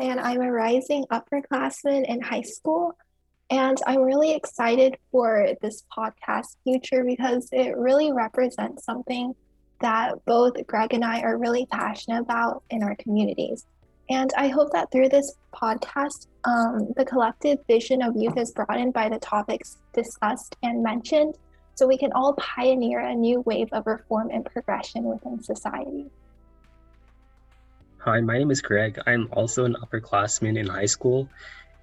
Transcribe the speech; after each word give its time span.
And 0.00 0.20
I'm 0.20 0.40
a 0.40 0.50
rising 0.50 1.04
upperclassman 1.10 2.06
in 2.06 2.20
high 2.20 2.42
school. 2.42 2.96
And 3.50 3.78
I'm 3.86 4.00
really 4.00 4.32
excited 4.32 4.96
for 5.10 5.48
this 5.60 5.84
podcast 5.96 6.56
future 6.64 7.04
because 7.04 7.48
it 7.52 7.76
really 7.76 8.12
represents 8.12 8.84
something 8.84 9.34
that 9.80 10.24
both 10.24 10.54
Greg 10.66 10.94
and 10.94 11.04
I 11.04 11.20
are 11.20 11.36
really 11.36 11.66
passionate 11.66 12.22
about 12.22 12.62
in 12.70 12.82
our 12.82 12.96
communities. 12.96 13.66
And 14.10 14.30
I 14.36 14.48
hope 14.48 14.72
that 14.72 14.90
through 14.90 15.08
this 15.08 15.34
podcast, 15.54 16.26
um, 16.44 16.92
the 16.96 17.04
collective 17.04 17.58
vision 17.66 18.02
of 18.02 18.16
youth 18.16 18.36
is 18.36 18.52
broadened 18.52 18.92
by 18.92 19.08
the 19.08 19.18
topics 19.18 19.78
discussed 19.92 20.56
and 20.62 20.82
mentioned, 20.82 21.36
so 21.74 21.86
we 21.86 21.98
can 21.98 22.12
all 22.12 22.34
pioneer 22.34 23.00
a 23.00 23.14
new 23.14 23.40
wave 23.42 23.68
of 23.72 23.86
reform 23.86 24.30
and 24.30 24.44
progression 24.44 25.04
within 25.04 25.42
society. 25.42 26.06
Hi, 28.04 28.20
my 28.20 28.36
name 28.36 28.50
is 28.50 28.60
Greg. 28.60 29.00
I'm 29.06 29.30
also 29.32 29.64
an 29.64 29.76
upperclassman 29.82 30.58
in 30.58 30.66
high 30.66 30.84
school. 30.84 31.26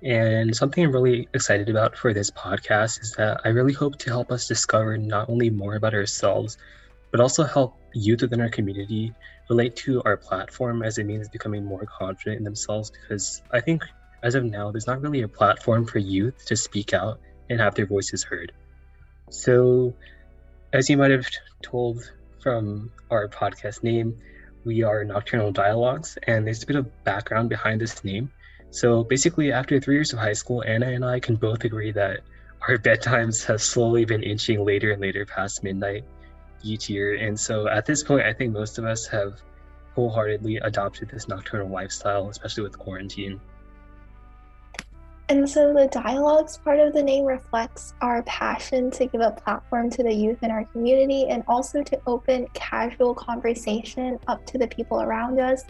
And 0.04 0.56
something 0.56 0.84
I'm 0.84 0.92
really 0.92 1.28
excited 1.34 1.68
about 1.68 1.98
for 1.98 2.14
this 2.14 2.30
podcast 2.30 3.02
is 3.02 3.16
that 3.18 3.42
I 3.44 3.50
really 3.50 3.74
hope 3.74 3.98
to 3.98 4.12
help 4.12 4.32
us 4.32 4.48
discover 4.48 5.00
not 5.00 5.32
only 5.32 5.50
more 5.50 5.74
about 5.74 5.96
ourselves, 5.96 6.60
but 7.10 7.22
also 7.22 7.44
help 7.44 7.76
youth 7.96 8.22
within 8.22 8.40
our 8.40 8.50
community 8.50 9.16
relate 9.50 9.76
to 9.78 10.04
our 10.04 10.16
platform 10.16 10.84
as 10.84 11.00
it 11.00 11.06
means 11.06 11.28
becoming 11.28 11.66
more 11.66 11.88
confident 11.98 12.38
in 12.38 12.44
themselves. 12.44 12.92
Because 12.92 13.42
I 13.52 13.60
think 13.60 13.82
as 14.22 14.36
of 14.36 14.44
now, 14.44 14.70
there's 14.70 14.86
not 14.86 15.02
really 15.02 15.24
a 15.24 15.28
platform 15.28 15.88
for 15.88 15.98
youth 15.98 16.46
to 16.46 16.56
speak 16.56 16.94
out 16.94 17.20
and 17.50 17.60
have 17.60 17.74
their 17.74 17.88
voices 17.88 18.24
heard. 18.24 18.52
So, 19.32 19.96
as 20.72 20.88
you 20.88 20.98
might 20.98 21.10
have 21.10 21.26
told 21.64 21.98
from 22.44 22.92
our 23.10 23.28
podcast 23.28 23.82
name, 23.82 24.20
we 24.64 24.84
are 24.84 25.04
Nocturnal 25.04 25.52
Dialogues, 25.52 26.18
and 26.28 26.46
there's 26.46 26.64
a 26.64 26.66
bit 26.66 26.76
of 26.76 27.04
background 27.04 27.50
behind 27.50 27.82
this 27.82 28.04
name. 28.04 28.32
So, 28.70 29.04
basically, 29.04 29.52
after 29.52 29.80
three 29.80 29.96
years 29.96 30.14
of 30.14 30.20
high 30.20 30.34
school, 30.34 30.64
Anna 30.66 30.88
and 30.88 31.04
I 31.04 31.20
can 31.20 31.36
both 31.36 31.64
agree 31.64 31.92
that 31.92 32.22
our 32.68 32.78
bedtimes 32.88 33.46
have 33.46 33.62
slowly 33.62 34.06
been 34.06 34.24
inching 34.24 34.64
later 34.64 34.92
and 34.92 35.02
later 35.02 35.26
past 35.26 35.64
midnight 35.64 36.04
each 36.64 36.90
year. 36.90 37.16
And 37.16 37.40
so 37.40 37.68
at 37.68 37.86
this 37.86 38.04
point, 38.04 38.26
I 38.26 38.34
think 38.34 38.54
most 38.54 38.78
of 38.78 38.86
us 38.86 39.08
have 39.08 39.42
wholeheartedly 39.96 40.58
adopted 40.58 41.10
this 41.10 41.28
nocturnal 41.28 41.70
lifestyle, 41.70 42.30
especially 42.30 42.64
with 42.64 42.78
quarantine. 42.78 43.42
And 45.32 45.50
so 45.50 45.74
the 45.74 45.88
dialogues 45.88 46.58
part 46.58 46.82
of 46.82 46.92
the 46.92 47.02
name 47.02 47.24
reflects 47.24 47.94
our 48.02 48.22
passion 48.24 48.92
to 48.92 49.06
give 49.06 49.22
a 49.22 49.32
platform 49.32 49.90
to 49.92 50.04
the 50.04 50.14
youth 50.14 50.44
in 50.44 50.52
our 50.52 50.66
community 50.66 51.28
and 51.30 51.42
also 51.48 51.82
to 51.84 52.02
open 52.06 52.48
casual 52.54 53.16
conversation 53.16 54.20
up 54.28 54.46
to 54.48 54.58
the 54.58 54.68
people 54.68 55.02
around 55.02 55.40
us. 55.40 55.64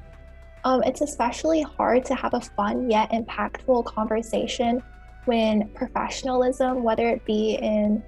Um, 0.64 0.81
it's 0.81 1.02
especially 1.02 1.62
hard 1.62 2.06
to 2.06 2.16
have 2.16 2.34
a 2.34 2.42
fun 2.42 2.90
yet 2.90 3.12
impactful 3.12 3.86
conversation 3.86 4.81
when 5.26 5.70
professionalism, 5.75 6.81
whether 6.81 7.08
it 7.09 7.23
be 7.23 7.59
in 7.62 8.02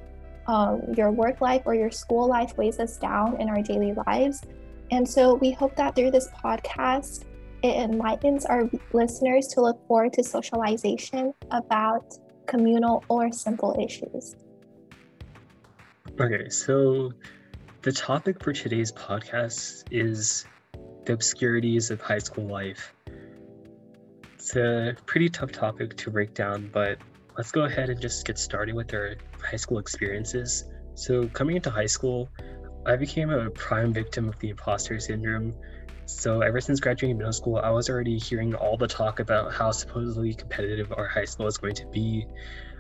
um, 0.48 0.82
your 0.98 1.12
work 1.12 1.40
life 1.40 1.62
or 1.66 1.76
your 1.76 1.92
school 1.92 2.28
life 2.28 2.58
weighs 2.58 2.80
us 2.80 2.98
down 2.98 3.40
in 3.40 3.48
our 3.48 3.62
daily 3.62 3.94
lives. 4.08 4.42
And 4.90 5.08
so 5.08 5.36
we 5.36 5.52
hope 5.52 5.76
that 5.76 5.96
through 5.96 6.10
this 6.10 6.30
podcast, 6.44 7.26
it 7.64 7.78
enlightens 7.78 8.46
our 8.46 8.70
listeners 8.92 9.48
to 9.48 9.62
look 9.62 9.88
forward 9.88 10.12
to 10.14 10.24
socialization 10.24 11.34
about 11.50 12.14
communal 12.46 13.04
or 13.08 13.32
simple 13.32 13.76
issues. 13.80 14.36
Okay, 16.20 16.50
so 16.50 17.14
the 17.82 17.92
topic 17.92 18.44
for 18.44 18.52
today's 18.52 18.92
podcast 18.92 19.86
is 19.92 20.46
the 21.06 21.14
obscurities 21.14 21.90
of 21.90 22.02
high 22.02 22.20
school 22.20 22.46
life. 22.46 22.94
It's 24.34 24.56
a 24.58 24.96
pretty 25.06 25.30
tough 25.30 25.54
topic 25.54 25.96
to 25.98 26.12
break 26.12 26.34
down, 26.34 26.70
but 26.74 26.98
let's 27.38 27.52
go 27.52 27.64
ahead 27.64 27.90
and 27.90 28.00
just 28.00 28.26
get 28.28 28.38
started 28.38 28.76
with 28.76 28.94
our 28.94 29.16
high 29.42 29.56
school 29.56 29.80
experiences. 29.80 30.66
So, 30.96 31.28
coming 31.30 31.56
into 31.56 31.72
high 31.72 31.88
school, 31.88 32.30
I 32.86 32.98
became 32.98 33.30
a 33.30 33.50
prime 33.50 33.94
victim 33.94 34.28
of 34.28 34.38
the 34.40 34.50
imposter 34.50 35.00
syndrome. 35.00 35.54
So, 36.06 36.42
ever 36.42 36.60
since 36.60 36.80
graduating 36.80 37.18
middle 37.18 37.34
school, 37.34 37.58
I 37.58 37.70
was 37.70 37.90
already 37.90 38.18
hearing 38.18 38.54
all 38.56 38.78
the 38.78 38.88
talk 38.88 39.20
about 39.20 39.54
how 39.54 39.72
supposedly 39.72 40.34
competitive 40.34 40.92
our 40.98 41.08
high 41.08 41.26
school 41.26 41.48
is 41.48 41.58
going 41.58 41.76
to 41.76 41.88
be. 41.88 42.26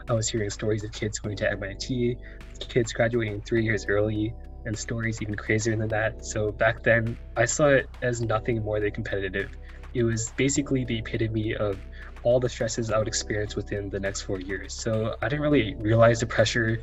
I 0.10 0.14
was 0.14 0.28
hearing 0.28 0.50
stories 0.50 0.84
of 0.84 0.92
kids 0.92 1.20
going 1.20 1.38
to 1.38 1.50
MIT, 1.52 2.18
kids 2.60 2.92
graduating 2.92 3.42
three 3.42 3.64
years 3.64 3.86
early, 3.88 4.34
and 4.66 4.78
stories 4.78 5.22
even 5.22 5.36
crazier 5.36 5.76
than 5.76 5.88
that. 5.90 6.26
So, 6.26 6.52
back 6.52 6.84
then, 6.84 7.18
I 7.38 7.46
saw 7.46 7.68
it 7.68 7.90
as 8.02 8.22
nothing 8.22 8.62
more 8.64 8.80
than 8.80 8.92
competitive. 8.92 9.50
It 9.94 10.04
was 10.04 10.34
basically 10.38 10.86
the 10.86 11.00
epitome 11.00 11.56
of 11.56 11.80
all 12.24 12.40
the 12.40 12.50
stresses 12.50 12.92
I 12.92 12.98
would 12.98 13.08
experience 13.08 13.56
within 13.56 13.90
the 13.90 14.00
next 14.00 14.22
four 14.22 14.40
years. 14.40 14.74
So 14.74 15.16
I 15.22 15.30
didn't 15.30 15.42
really 15.42 15.76
realize 15.76 16.22
the 16.22 16.26
pressure, 16.26 16.82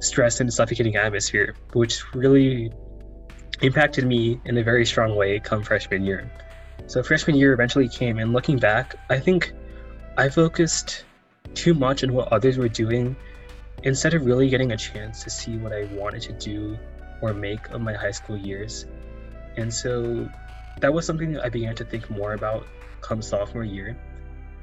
stress, 0.00 0.40
and 0.40 0.52
suffocating 0.52 0.96
atmosphere, 0.96 1.56
which 1.74 2.02
really 2.14 2.72
impacted 3.60 4.06
me 4.06 4.40
in 4.44 4.56
a 4.58 4.62
very 4.62 4.86
strong 4.86 5.16
way 5.16 5.38
come 5.40 5.62
freshman 5.62 6.04
year. 6.04 6.30
So 6.86 7.02
freshman 7.02 7.36
year 7.36 7.52
eventually 7.52 7.88
came, 7.88 8.18
and 8.18 8.32
looking 8.32 8.58
back, 8.58 8.94
I 9.10 9.18
think 9.18 9.52
I 10.16 10.28
focused 10.28 11.04
too 11.54 11.74
much 11.74 12.04
on 12.04 12.12
what 12.12 12.32
others 12.32 12.58
were 12.58 12.68
doing 12.68 13.16
instead 13.82 14.14
of 14.14 14.24
really 14.24 14.48
getting 14.48 14.72
a 14.72 14.76
chance 14.76 15.22
to 15.24 15.30
see 15.30 15.56
what 15.56 15.72
I 15.72 15.84
wanted 15.84 16.22
to 16.22 16.32
do 16.32 16.78
or 17.20 17.32
make 17.32 17.68
of 17.70 17.80
my 17.80 17.94
high 17.94 18.10
school 18.10 18.36
years. 18.36 18.86
And 19.56 19.72
so 19.72 20.28
that 20.80 20.92
was 20.92 21.06
something 21.06 21.32
that 21.32 21.44
I 21.44 21.48
began 21.48 21.74
to 21.76 21.84
think 21.84 22.08
more 22.10 22.34
about 22.34 22.66
come 23.00 23.22
sophomore 23.22 23.64
year. 23.64 23.96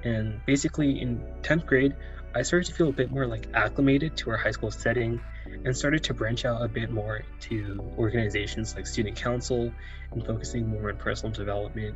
And 0.03 0.43
basically, 0.45 1.01
in 1.01 1.21
10th 1.41 1.65
grade, 1.65 1.95
I 2.33 2.41
started 2.41 2.67
to 2.67 2.73
feel 2.73 2.89
a 2.89 2.93
bit 2.93 3.11
more 3.11 3.25
like 3.25 3.47
acclimated 3.53 4.15
to 4.17 4.29
our 4.31 4.37
high 4.37 4.51
school 4.51 4.71
setting 4.71 5.19
and 5.63 5.75
started 5.75 6.03
to 6.03 6.13
branch 6.13 6.45
out 6.45 6.61
a 6.61 6.67
bit 6.67 6.91
more 6.91 7.23
to 7.41 7.79
organizations 7.97 8.75
like 8.75 8.87
student 8.87 9.15
council 9.15 9.71
and 10.11 10.25
focusing 10.25 10.67
more 10.67 10.89
on 10.89 10.97
personal 10.97 11.31
development. 11.31 11.95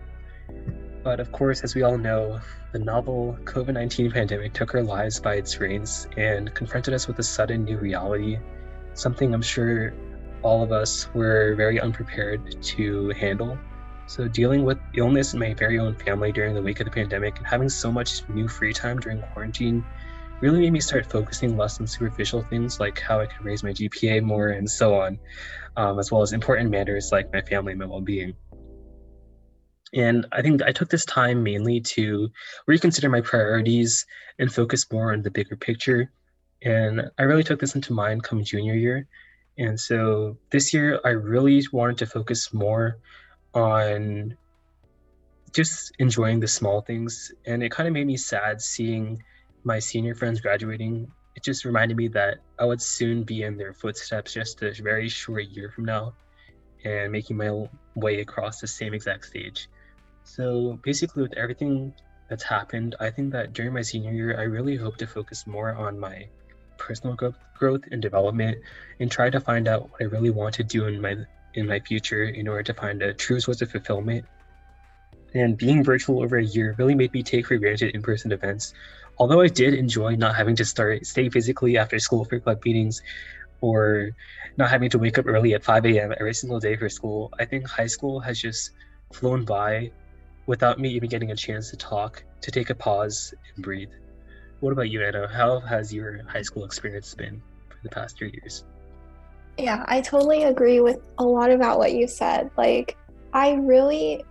But 1.03 1.19
of 1.19 1.31
course, 1.31 1.63
as 1.63 1.75
we 1.75 1.83
all 1.83 1.97
know, 1.97 2.39
the 2.71 2.79
novel 2.79 3.37
COVID 3.43 3.73
19 3.73 4.11
pandemic 4.11 4.53
took 4.53 4.75
our 4.75 4.83
lives 4.83 5.19
by 5.19 5.35
its 5.35 5.59
reins 5.59 6.07
and 6.17 6.53
confronted 6.53 6.93
us 6.93 7.07
with 7.07 7.19
a 7.19 7.23
sudden 7.23 7.63
new 7.63 7.77
reality, 7.77 8.37
something 8.93 9.33
I'm 9.33 9.41
sure 9.41 9.93
all 10.41 10.63
of 10.63 10.71
us 10.71 11.13
were 11.13 11.55
very 11.55 11.79
unprepared 11.79 12.61
to 12.61 13.09
handle. 13.09 13.57
So, 14.07 14.27
dealing 14.27 14.63
with 14.63 14.79
illness 14.95 15.33
in 15.33 15.39
my 15.39 15.53
very 15.53 15.77
own 15.77 15.95
family 15.95 16.31
during 16.31 16.55
the 16.55 16.61
week 16.61 16.79
of 16.79 16.85
the 16.85 16.91
pandemic 16.91 17.37
and 17.37 17.45
having 17.45 17.69
so 17.69 17.91
much 17.91 18.27
new 18.27 18.47
free 18.47 18.73
time 18.73 18.99
during 18.99 19.21
quarantine 19.21 19.85
really 20.41 20.59
made 20.59 20.73
me 20.73 20.79
start 20.79 21.11
focusing 21.11 21.57
less 21.57 21.79
on 21.79 21.87
superficial 21.87 22.43
things 22.43 22.79
like 22.79 22.99
how 22.99 23.19
I 23.19 23.25
could 23.25 23.43
raise 23.43 23.63
my 23.63 23.71
GPA 23.71 24.23
more 24.23 24.49
and 24.49 24.69
so 24.69 24.99
on, 25.01 25.19
um, 25.75 25.99
as 25.99 26.11
well 26.11 26.21
as 26.21 26.33
important 26.33 26.71
matters 26.71 27.09
like 27.11 27.31
my 27.33 27.41
family 27.41 27.73
and 27.73 27.79
my 27.79 27.85
well 27.85 28.01
being. 28.01 28.33
And 29.93 30.27
I 30.31 30.41
think 30.41 30.61
I 30.61 30.71
took 30.71 30.89
this 30.89 31.05
time 31.05 31.43
mainly 31.43 31.81
to 31.81 32.29
reconsider 32.67 33.09
my 33.09 33.21
priorities 33.21 34.05
and 34.37 34.53
focus 34.53 34.85
more 34.91 35.11
on 35.11 35.23
the 35.23 35.31
bigger 35.31 35.55
picture. 35.55 36.11
And 36.63 37.09
I 37.17 37.23
really 37.23 37.43
took 37.43 37.59
this 37.59 37.75
into 37.75 37.93
mind 37.93 38.23
come 38.23 38.43
junior 38.43 38.75
year. 38.75 39.07
And 39.57 39.79
so 39.79 40.37
this 40.51 40.73
year, 40.73 41.01
I 41.03 41.09
really 41.09 41.63
wanted 41.73 41.97
to 41.97 42.05
focus 42.05 42.53
more 42.53 42.97
on 43.53 44.37
just 45.53 45.91
enjoying 45.99 46.39
the 46.39 46.47
small 46.47 46.81
things. 46.81 47.31
And 47.45 47.63
it 47.63 47.71
kind 47.71 47.87
of 47.87 47.93
made 47.93 48.07
me 48.07 48.15
sad 48.15 48.61
seeing 48.61 49.21
my 49.63 49.79
senior 49.79 50.15
friends 50.15 50.41
graduating. 50.41 51.11
It 51.35 51.43
just 51.43 51.65
reminded 51.65 51.97
me 51.97 52.07
that 52.09 52.39
I 52.57 52.65
would 52.65 52.81
soon 52.81 53.23
be 53.23 53.43
in 53.43 53.57
their 53.57 53.73
footsteps 53.73 54.33
just 54.33 54.61
a 54.61 54.73
very 54.73 55.09
short 55.09 55.45
year 55.45 55.69
from 55.69 55.85
now 55.85 56.13
and 56.83 57.11
making 57.11 57.37
my 57.37 57.67
way 57.95 58.21
across 58.21 58.59
the 58.59 58.67
same 58.67 58.93
exact 58.93 59.25
stage. 59.25 59.69
So 60.23 60.79
basically, 60.83 61.23
with 61.23 61.33
everything 61.33 61.93
that's 62.29 62.43
happened, 62.43 62.95
I 62.99 63.09
think 63.09 63.31
that 63.31 63.53
during 63.53 63.73
my 63.73 63.81
senior 63.81 64.11
year, 64.11 64.39
I 64.39 64.43
really 64.43 64.75
hope 64.75 64.97
to 64.97 65.07
focus 65.07 65.47
more 65.47 65.73
on 65.73 65.99
my 65.99 66.27
personal 66.79 67.15
growth, 67.53 67.83
and 67.91 68.01
development 68.01 68.57
and 68.99 69.11
try 69.11 69.29
to 69.29 69.39
find 69.39 69.67
out 69.67 69.91
what 69.91 70.01
I 70.01 70.05
really 70.05 70.31
want 70.31 70.55
to 70.55 70.63
do 70.63 70.87
in 70.87 70.99
my 70.99 71.17
in 71.53 71.67
my 71.67 71.79
future 71.79 72.23
in 72.23 72.47
order 72.47 72.63
to 72.63 72.73
find 72.73 73.01
a 73.01 73.13
true 73.13 73.39
source 73.39 73.61
of 73.61 73.69
fulfillment. 73.69 74.25
And 75.33 75.57
being 75.57 75.83
virtual 75.83 76.23
over 76.23 76.37
a 76.37 76.43
year 76.43 76.73
really 76.77 76.95
made 76.95 77.13
me 77.13 77.21
take 77.21 77.47
for 77.47 77.57
granted 77.57 77.93
in 77.93 78.01
person 78.01 78.31
events. 78.31 78.73
Although 79.19 79.41
I 79.41 79.47
did 79.47 79.73
enjoy 79.73 80.15
not 80.15 80.35
having 80.35 80.55
to 80.55 80.65
start 80.65 81.05
stay 81.05 81.29
physically 81.29 81.77
after 81.77 81.99
school 81.99 82.23
for 82.23 82.39
club 82.39 82.63
meetings 82.63 83.01
or 83.59 84.11
not 84.55 84.69
having 84.69 84.89
to 84.91 84.97
wake 84.97 85.17
up 85.17 85.27
early 85.27 85.53
at 85.53 85.63
5 85.63 85.85
a.m. 85.87 86.13
every 86.17 86.33
single 86.33 86.59
day 86.59 86.77
for 86.77 86.87
school, 86.87 87.29
I 87.37 87.43
think 87.43 87.67
high 87.67 87.87
school 87.87 88.21
has 88.21 88.39
just 88.39 88.71
flown 89.11 89.43
by 89.43 89.91
without 90.45 90.79
me 90.79 90.89
even 90.91 91.09
getting 91.09 91.31
a 91.31 91.35
chance 91.35 91.69
to 91.71 91.77
talk, 91.77 92.23
to 92.41 92.51
take 92.51 92.69
a 92.69 92.75
pause 92.75 93.33
and 93.55 93.63
breathe. 93.63 93.91
What 94.61 94.71
about 94.71 94.89
you, 94.89 95.03
Anna? 95.03 95.27
How 95.27 95.59
has 95.59 95.93
your 95.93 96.23
high 96.23 96.41
school 96.41 96.63
experience 96.63 97.13
been 97.13 97.41
for 97.69 97.77
the 97.83 97.89
past 97.89 98.17
three 98.17 98.31
years? 98.31 98.63
Yeah, 99.57 99.83
I 99.89 99.99
totally 99.99 100.43
agree 100.43 100.79
with 100.79 100.99
a 101.17 101.23
lot 101.23 101.51
about 101.51 101.77
what 101.77 101.91
you 101.91 102.07
said. 102.07 102.49
Like, 102.57 102.95
I 103.33 103.53
really 103.55 104.23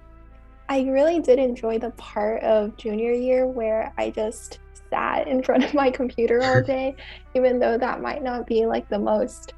I 0.70 0.82
really 0.82 1.20
did 1.20 1.38
enjoy 1.38 1.78
the 1.78 1.90
part 1.92 2.42
of 2.42 2.76
junior 2.76 3.12
year 3.12 3.46
where 3.46 3.92
I 3.96 4.10
just 4.10 4.58
sat 4.90 5.28
in 5.28 5.42
front 5.42 5.64
of 5.64 5.74
my 5.74 5.90
computer 5.90 6.42
all 6.42 6.62
day, 6.74 6.94
even 7.34 7.58
though 7.58 7.78
that 7.78 8.00
might 8.00 8.22
not 8.22 8.46
be 8.46 8.66
like 8.66 8.88
the 8.88 8.98
most 8.98 9.54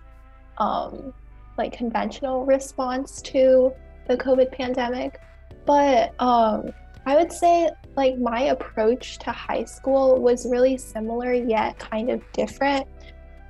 um, 0.58 1.12
like 1.58 1.72
conventional 1.72 2.44
response 2.44 3.20
to 3.22 3.72
the 4.08 4.16
COVID 4.16 4.52
pandemic. 4.52 5.20
But 5.66 6.14
um, 6.20 6.72
I 7.06 7.16
would 7.16 7.32
say 7.32 7.70
like 7.96 8.18
my 8.18 8.42
approach 8.44 9.18
to 9.18 9.32
high 9.32 9.64
school 9.64 10.20
was 10.20 10.46
really 10.46 10.76
similar 10.76 11.32
yet 11.32 11.78
kind 11.78 12.10
of 12.10 12.22
different 12.32 12.86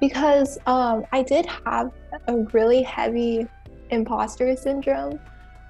because 0.00 0.59
um, 0.67 1.05
I 1.12 1.23
did 1.23 1.47
have 1.67 1.93
a 2.27 2.37
really 2.53 2.82
heavy 2.82 3.47
imposter 3.91 4.56
syndrome, 4.56 5.21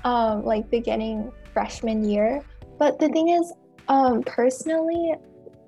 um, 0.05 0.45
like 0.45 0.71
beginning 0.71 1.33
freshman 1.53 2.09
year. 2.09 2.43
But 2.79 2.99
the 2.99 3.09
thing 3.09 3.29
is, 3.29 3.53
um, 3.89 4.23
personally, 4.23 5.15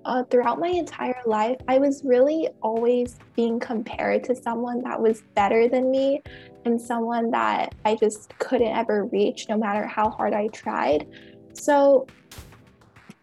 uh, 0.05 0.25
throughout 0.25 0.59
my 0.59 0.69
entire 0.69 1.21
life, 1.27 1.57
I 1.69 1.79
was 1.79 2.03
really 2.05 2.49
always 2.61 3.19
being 3.37 3.61
compared 3.61 4.25
to 4.25 4.35
someone 4.35 4.83
that 4.83 5.01
was 5.01 5.23
better 5.35 5.69
than 5.69 5.91
me 5.91 6.23
and 6.65 6.81
someone 6.81 7.31
that 7.31 7.75
I 7.85 7.97
just 7.97 8.37
couldn't 8.39 8.75
ever 8.75 9.05
reach 9.07 9.49
no 9.49 9.57
matter 9.57 9.87
how 9.87 10.11
hard 10.11 10.35
I 10.35 10.49
tried. 10.49 11.07
So 11.55 12.07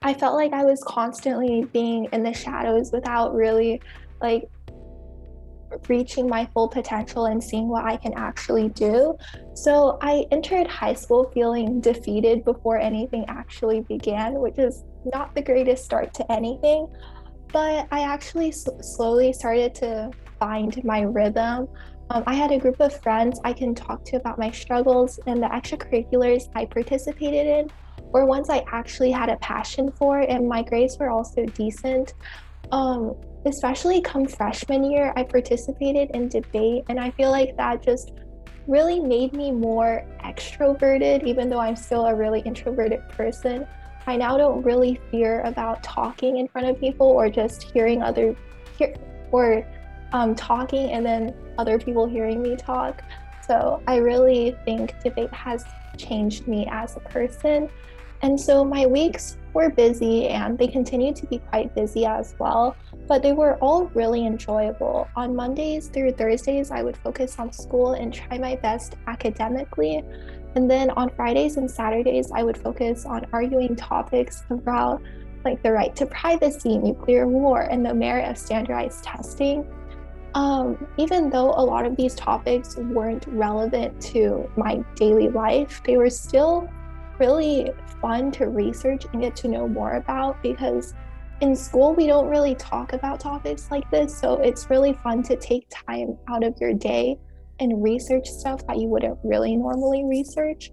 I 0.01 0.13
felt 0.13 0.35
like 0.35 0.53
I 0.53 0.63
was 0.63 0.81
constantly 0.83 1.65
being 1.73 2.07
in 2.13 2.23
the 2.23 2.33
shadows 2.33 2.91
without 2.91 3.33
really 3.33 3.81
like 4.21 4.49
reaching 5.87 6.27
my 6.27 6.47
full 6.53 6.67
potential 6.67 7.25
and 7.25 7.43
seeing 7.43 7.67
what 7.67 7.85
I 7.85 7.97
can 7.97 8.13
actually 8.15 8.69
do. 8.69 9.17
So 9.53 9.97
I 10.01 10.25
entered 10.31 10.67
high 10.67 10.93
school 10.93 11.29
feeling 11.33 11.79
defeated 11.81 12.43
before 12.43 12.79
anything 12.79 13.25
actually 13.27 13.81
began, 13.81 14.39
which 14.39 14.57
is 14.57 14.83
not 15.05 15.35
the 15.35 15.41
greatest 15.41 15.85
start 15.85 16.13
to 16.15 16.31
anything. 16.31 16.87
But 17.51 17.87
I 17.91 18.01
actually 18.01 18.51
slowly 18.51 19.33
started 19.33 19.73
to 19.75 20.11
find 20.39 20.83
my 20.83 21.01
rhythm. 21.01 21.67
Um, 22.11 22.23
I 22.25 22.33
had 22.33 22.51
a 22.51 22.59
group 22.59 22.79
of 22.79 22.99
friends 23.01 23.39
I 23.43 23.53
can 23.53 23.75
talk 23.75 24.03
to 24.05 24.17
about 24.17 24.39
my 24.39 24.51
struggles 24.51 25.19
and 25.27 25.41
the 25.41 25.47
extracurriculars 25.47 26.49
I 26.55 26.65
participated 26.65 27.45
in, 27.45 27.69
or 28.13 28.25
ones 28.25 28.49
I 28.49 28.63
actually 28.71 29.11
had 29.11 29.29
a 29.29 29.37
passion 29.37 29.91
for, 29.91 30.19
and 30.19 30.47
my 30.47 30.63
grades 30.63 30.97
were 30.99 31.09
also 31.09 31.45
decent. 31.45 32.13
Um, 32.71 33.15
especially 33.45 34.01
come 34.01 34.27
freshman 34.27 34.83
year, 34.91 35.13
I 35.15 35.23
participated 35.23 36.11
in 36.15 36.29
debate, 36.29 36.83
and 36.89 36.99
I 36.99 37.11
feel 37.11 37.31
like 37.31 37.55
that 37.57 37.83
just 37.83 38.11
really 38.67 38.99
made 38.99 39.33
me 39.33 39.51
more 39.51 40.05
extroverted, 40.23 41.23
even 41.25 41.49
though 41.49 41.59
I'm 41.59 41.75
still 41.75 42.05
a 42.05 42.15
really 42.15 42.41
introverted 42.41 43.07
person. 43.09 43.67
I 44.09 44.15
now 44.17 44.37
don't 44.37 44.63
really 44.63 44.99
fear 45.11 45.41
about 45.41 45.83
talking 45.83 46.37
in 46.37 46.47
front 46.47 46.67
of 46.67 46.79
people 46.79 47.05
or 47.05 47.29
just 47.29 47.61
hearing 47.61 48.01
other 48.01 48.35
hear 48.75 48.95
or 49.31 49.63
um, 50.13 50.33
talking 50.33 50.93
and 50.93 51.05
then 51.05 51.35
other 51.59 51.77
people 51.77 52.07
hearing 52.07 52.41
me 52.41 52.55
talk. 52.55 53.03
So 53.45 53.83
I 53.87 53.97
really 53.97 54.57
think 54.65 54.99
debate 55.03 55.31
has 55.31 55.63
changed 55.95 56.47
me 56.47 56.67
as 56.71 56.97
a 56.97 57.01
person. 57.01 57.69
And 58.23 58.39
so 58.41 58.65
my 58.65 58.87
weeks 58.87 59.37
were 59.53 59.69
busy 59.69 60.29
and 60.29 60.57
they 60.57 60.67
continued 60.67 61.15
to 61.17 61.27
be 61.27 61.37
quite 61.37 61.75
busy 61.75 62.07
as 62.07 62.33
well, 62.39 62.75
but 63.07 63.21
they 63.21 63.33
were 63.33 63.57
all 63.57 63.85
really 63.93 64.25
enjoyable. 64.25 65.07
On 65.15 65.35
Mondays 65.35 65.87
through 65.87 66.13
Thursdays, 66.13 66.71
I 66.71 66.81
would 66.81 66.97
focus 66.97 67.37
on 67.37 67.53
school 67.53 67.93
and 67.93 68.11
try 68.11 68.39
my 68.39 68.55
best 68.55 68.95
academically. 69.05 70.03
And 70.55 70.69
then 70.69 70.89
on 70.91 71.09
Fridays 71.09 71.57
and 71.57 71.69
Saturdays, 71.69 72.31
I 72.31 72.43
would 72.43 72.57
focus 72.57 73.05
on 73.05 73.25
arguing 73.31 73.75
topics 73.75 74.43
about 74.49 75.01
like 75.45 75.61
the 75.63 75.71
right 75.71 75.95
to 75.95 76.05
privacy, 76.05 76.77
nuclear 76.77 77.27
war, 77.27 77.61
and 77.61 77.85
the 77.85 77.93
merit 77.93 78.29
of 78.29 78.37
standardized 78.37 79.03
testing. 79.03 79.65
Um, 80.35 80.87
even 80.97 81.29
though 81.29 81.51
a 81.51 81.63
lot 81.63 81.85
of 81.85 81.95
these 81.95 82.13
topics 82.15 82.75
weren't 82.77 83.25
relevant 83.27 83.99
to 84.13 84.49
my 84.57 84.83
daily 84.95 85.29
life, 85.29 85.81
they 85.85 85.97
were 85.97 86.09
still 86.09 86.69
really 87.19 87.71
fun 88.01 88.31
to 88.31 88.47
research 88.47 89.05
and 89.11 89.21
get 89.21 89.35
to 89.37 89.47
know 89.47 89.67
more 89.67 89.93
about 89.93 90.41
because 90.41 90.93
in 91.41 91.55
school 91.55 91.93
we 91.93 92.05
don't 92.05 92.27
really 92.27 92.55
talk 92.55 92.93
about 92.93 93.19
topics 93.19 93.71
like 93.71 93.89
this. 93.91 94.15
So 94.15 94.35
it's 94.35 94.69
really 94.69 94.93
fun 94.93 95.23
to 95.23 95.35
take 95.35 95.65
time 95.69 96.17
out 96.27 96.43
of 96.43 96.55
your 96.59 96.73
day 96.73 97.17
and 97.59 97.83
research 97.83 98.27
stuff 98.27 98.65
that 98.67 98.77
you 98.77 98.87
wouldn't 98.87 99.19
really 99.23 99.55
normally 99.55 100.05
research. 100.05 100.71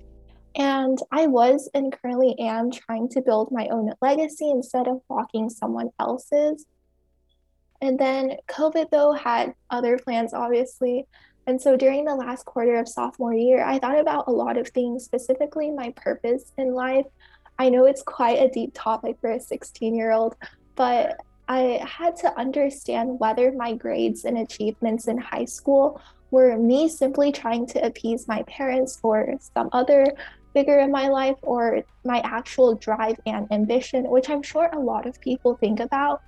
And 0.55 0.99
I 1.12 1.27
was 1.27 1.69
and 1.75 1.93
currently 1.93 2.35
am 2.38 2.71
trying 2.71 3.09
to 3.11 3.21
build 3.21 3.53
my 3.53 3.69
own 3.69 3.93
legacy 4.00 4.50
instead 4.50 4.88
of 4.88 5.03
walking 5.09 5.50
someone 5.50 5.91
else's. 6.00 6.65
And 7.83 7.99
then 7.99 8.37
COVID, 8.49 8.91
though, 8.91 9.12
had 9.12 9.55
other 9.71 9.99
plans, 9.99 10.33
obviously. 10.33 11.06
And 11.47 11.61
so 11.61 11.77
during 11.77 12.05
the 12.05 12.15
last 12.15 12.47
quarter 12.47 12.77
of 12.77 12.88
sophomore 12.88 13.35
year, 13.35 13.65
I 13.65 13.79
thought 13.79 13.99
about 13.99 14.29
a 14.29 14.33
lot 14.33 14.56
of 14.56 14.69
things, 14.69 15.05
specifically 15.05 15.71
my 15.71 15.91
purpose 15.91 16.53
in 16.56 16.73
life. 16.73 17.06
I 17.59 17.69
know 17.69 17.85
it's 17.85 18.03
quite 18.03 18.38
a 18.38 18.49
deep 18.49 18.73
topic 18.75 19.19
for 19.21 19.31
a 19.31 19.41
16 19.41 19.94
year 19.94 20.12
old, 20.12 20.37
but 20.75 21.21
I 21.49 21.81
had 21.87 22.17
to 22.17 22.38
understand 22.38 23.21
whether 23.21 23.53
my 23.53 23.75
grades 23.75 24.25
and 24.25 24.38
achievements 24.38 25.06
in 25.06 25.19
high 25.19 25.44
school 25.44 26.00
were 26.31 26.56
me 26.56 26.88
simply 26.88 27.32
trying 27.32 27.67
to 27.69 27.84
appease 27.84 28.26
my 28.28 28.43
parents 28.44 28.99
or 29.02 29.34
some 29.55 29.69
other 29.73 30.06
figure 30.52 30.81
in 30.81 30.90
my 30.90 31.08
life 31.08 31.37
or 31.43 31.82
my 32.05 32.20
actual 32.25 32.75
drive 32.75 33.19
and 33.26 33.46
ambition, 33.52 34.08
which 34.08 34.31
I'm 34.31 34.43
sure 34.43 34.70
a 34.73 34.78
lot 34.78 35.06
of 35.06 35.20
people 35.20 35.56
think 35.56 35.81
about. 35.81 36.23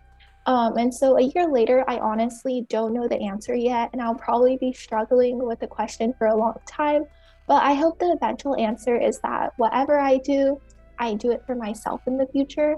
Um, 0.47 0.79
and 0.79 0.95
so 0.95 1.19
a 1.19 1.23
year 1.23 1.47
later, 1.47 1.85
I 1.89 1.99
honestly 1.99 2.67
don't 2.69 2.95
know 2.95 3.09
the 3.09 3.21
answer 3.21 3.55
yet, 3.55 3.91
and 3.93 4.01
I'll 4.01 4.15
probably 4.15 4.57
be 4.57 4.73
struggling 4.73 5.39
with 5.45 5.61
the 5.61 5.67
question 5.67 6.15
for 6.17 6.29
a 6.29 6.37
long 6.37 6.57
time. 6.67 7.05
But 7.47 7.63
I 7.63 7.75
hope 7.75 7.99
the 7.99 8.13
eventual 8.13 8.57
answer 8.57 8.97
is 8.97 9.19
that 9.21 9.53
whatever 9.57 9.99
I 9.99 10.19
do, 10.19 10.61
I 10.99 11.15
do 11.15 11.31
it 11.33 11.43
for 11.47 11.55
myself 11.55 12.03
in 12.07 12.17
the 12.19 12.27
future. 12.27 12.77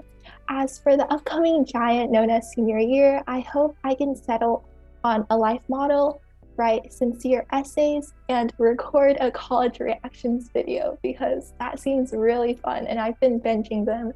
As 0.49 0.79
for 0.79 0.95
the 0.95 1.11
upcoming 1.11 1.65
giant 1.65 2.11
known 2.11 2.29
as 2.29 2.51
senior 2.51 2.77
year, 2.77 3.23
I 3.27 3.41
hope 3.41 3.75
I 3.83 3.95
can 3.95 4.15
settle 4.15 4.63
on 5.03 5.25
a 5.29 5.37
life 5.37 5.63
model, 5.67 6.21
write 6.61 6.93
sincere 6.93 7.43
essays, 7.51 8.13
and 8.29 8.53
record 8.59 9.17
a 9.19 9.31
college 9.31 9.79
reactions 9.79 10.51
video 10.53 10.99
because 11.01 11.53
that 11.57 11.79
seems 11.79 12.13
really 12.13 12.53
fun. 12.53 12.85
And 12.85 12.99
I've 12.99 13.19
been 13.19 13.39
binging 13.39 13.83
them 13.83 14.13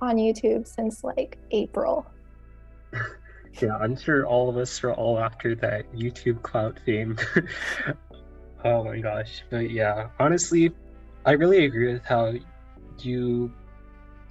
on 0.00 0.14
YouTube 0.14 0.64
since 0.64 1.02
like 1.02 1.38
April. 1.50 2.06
yeah, 3.60 3.76
I'm 3.78 3.96
sure 3.96 4.24
all 4.24 4.48
of 4.48 4.56
us 4.56 4.84
are 4.84 4.92
all 4.92 5.18
after 5.18 5.56
that 5.56 5.92
YouTube 5.92 6.40
clout 6.42 6.78
fame. 6.86 7.18
oh 8.64 8.84
my 8.84 9.00
gosh. 9.00 9.42
But 9.50 9.72
yeah, 9.72 10.10
honestly, 10.20 10.70
I 11.26 11.32
really 11.32 11.64
agree 11.64 11.92
with 11.92 12.04
how 12.04 12.34
you 13.00 13.52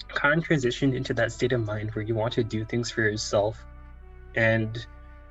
kind 0.07 0.41
of 0.41 0.47
transitioned 0.47 0.95
into 0.95 1.13
that 1.15 1.33
state 1.33 1.51
of 1.51 1.65
mind 1.65 1.91
where 1.95 2.05
you 2.05 2.15
want 2.15 2.31
to 2.35 2.45
do 2.45 2.63
things 2.63 2.89
for 2.89 3.01
yourself 3.01 3.65
and 4.35 4.87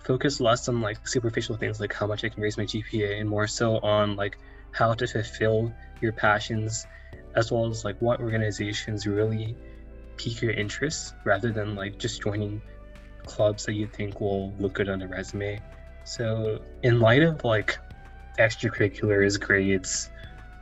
focus 0.06 0.40
less 0.40 0.68
on 0.68 0.80
like 0.80 1.06
superficial 1.06 1.56
things 1.56 1.80
like 1.80 1.92
how 1.92 2.06
much 2.06 2.24
I 2.24 2.28
can 2.28 2.42
raise 2.42 2.56
my 2.56 2.64
GPA 2.64 3.20
and 3.20 3.28
more 3.28 3.46
so 3.46 3.78
on 3.78 4.14
like 4.14 4.38
how 4.70 4.94
to 4.94 5.06
fulfill 5.06 5.72
your 6.00 6.12
passions 6.12 6.86
as 7.34 7.50
well 7.50 7.66
as 7.66 7.84
like 7.84 8.00
what 8.00 8.20
organizations 8.20 9.06
really 9.06 9.56
pique 10.16 10.40
your 10.40 10.52
interest 10.52 11.14
rather 11.24 11.52
than 11.52 11.74
like 11.74 11.98
just 11.98 12.22
joining 12.22 12.62
clubs 13.26 13.66
that 13.66 13.74
you 13.74 13.86
think 13.86 14.20
will 14.20 14.52
look 14.58 14.74
good 14.74 14.88
on 14.88 15.02
a 15.02 15.08
resume. 15.08 15.60
So, 16.04 16.62
in 16.82 17.00
light 17.00 17.22
of 17.22 17.44
like 17.44 17.78
extracurriculars, 18.38 19.40
grades, 19.40 20.10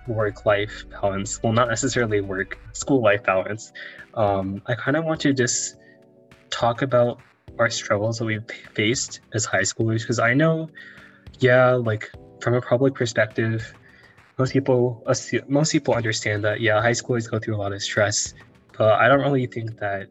work 0.09 0.47
life 0.47 0.85
balance, 0.91 1.43
well, 1.43 1.53
not 1.53 1.69
necessarily 1.69 2.21
work, 2.21 2.59
school 2.73 3.03
life 3.03 3.23
balance, 3.23 3.73
um, 4.15 4.63
I 4.67 4.75
kind 4.75 4.97
of 4.97 5.05
want 5.05 5.21
to 5.21 5.33
just 5.33 5.77
talk 6.51 6.83
about 6.83 7.19
our 7.59 7.71
struggles 7.71 8.19
that 8.19 8.25
we've 8.25 8.45
faced 8.75 9.21
as 9.33 9.45
high 9.45 9.63
schoolers 9.63 10.01
because 10.01 10.19
I 10.19 10.35
know, 10.35 10.69
yeah, 11.39 11.73
like 11.73 12.11
from 12.41 12.55
a 12.55 12.61
public 12.61 12.95
perspective, 12.95 13.73
most 14.39 14.53
people 14.53 15.03
most 15.49 15.73
people 15.73 15.95
understand 15.95 16.45
that 16.45 16.61
yeah, 16.61 16.81
high 16.81 16.91
schoolers 16.91 17.31
go 17.31 17.39
through 17.39 17.57
a 17.57 17.59
lot 17.59 17.73
of 17.73 17.83
stress, 17.83 18.35
but 18.77 18.93
I 18.93 19.09
don't 19.09 19.21
really 19.21 19.47
think 19.47 19.79
that 19.79 20.09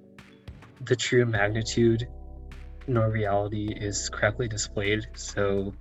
the 0.81 0.95
true 0.95 1.25
magnitude 1.25 2.07
nor 2.87 3.09
reality 3.09 3.73
is 3.75 4.09
correctly 4.09 4.47
displayed. 4.47 5.05
So 5.15 5.73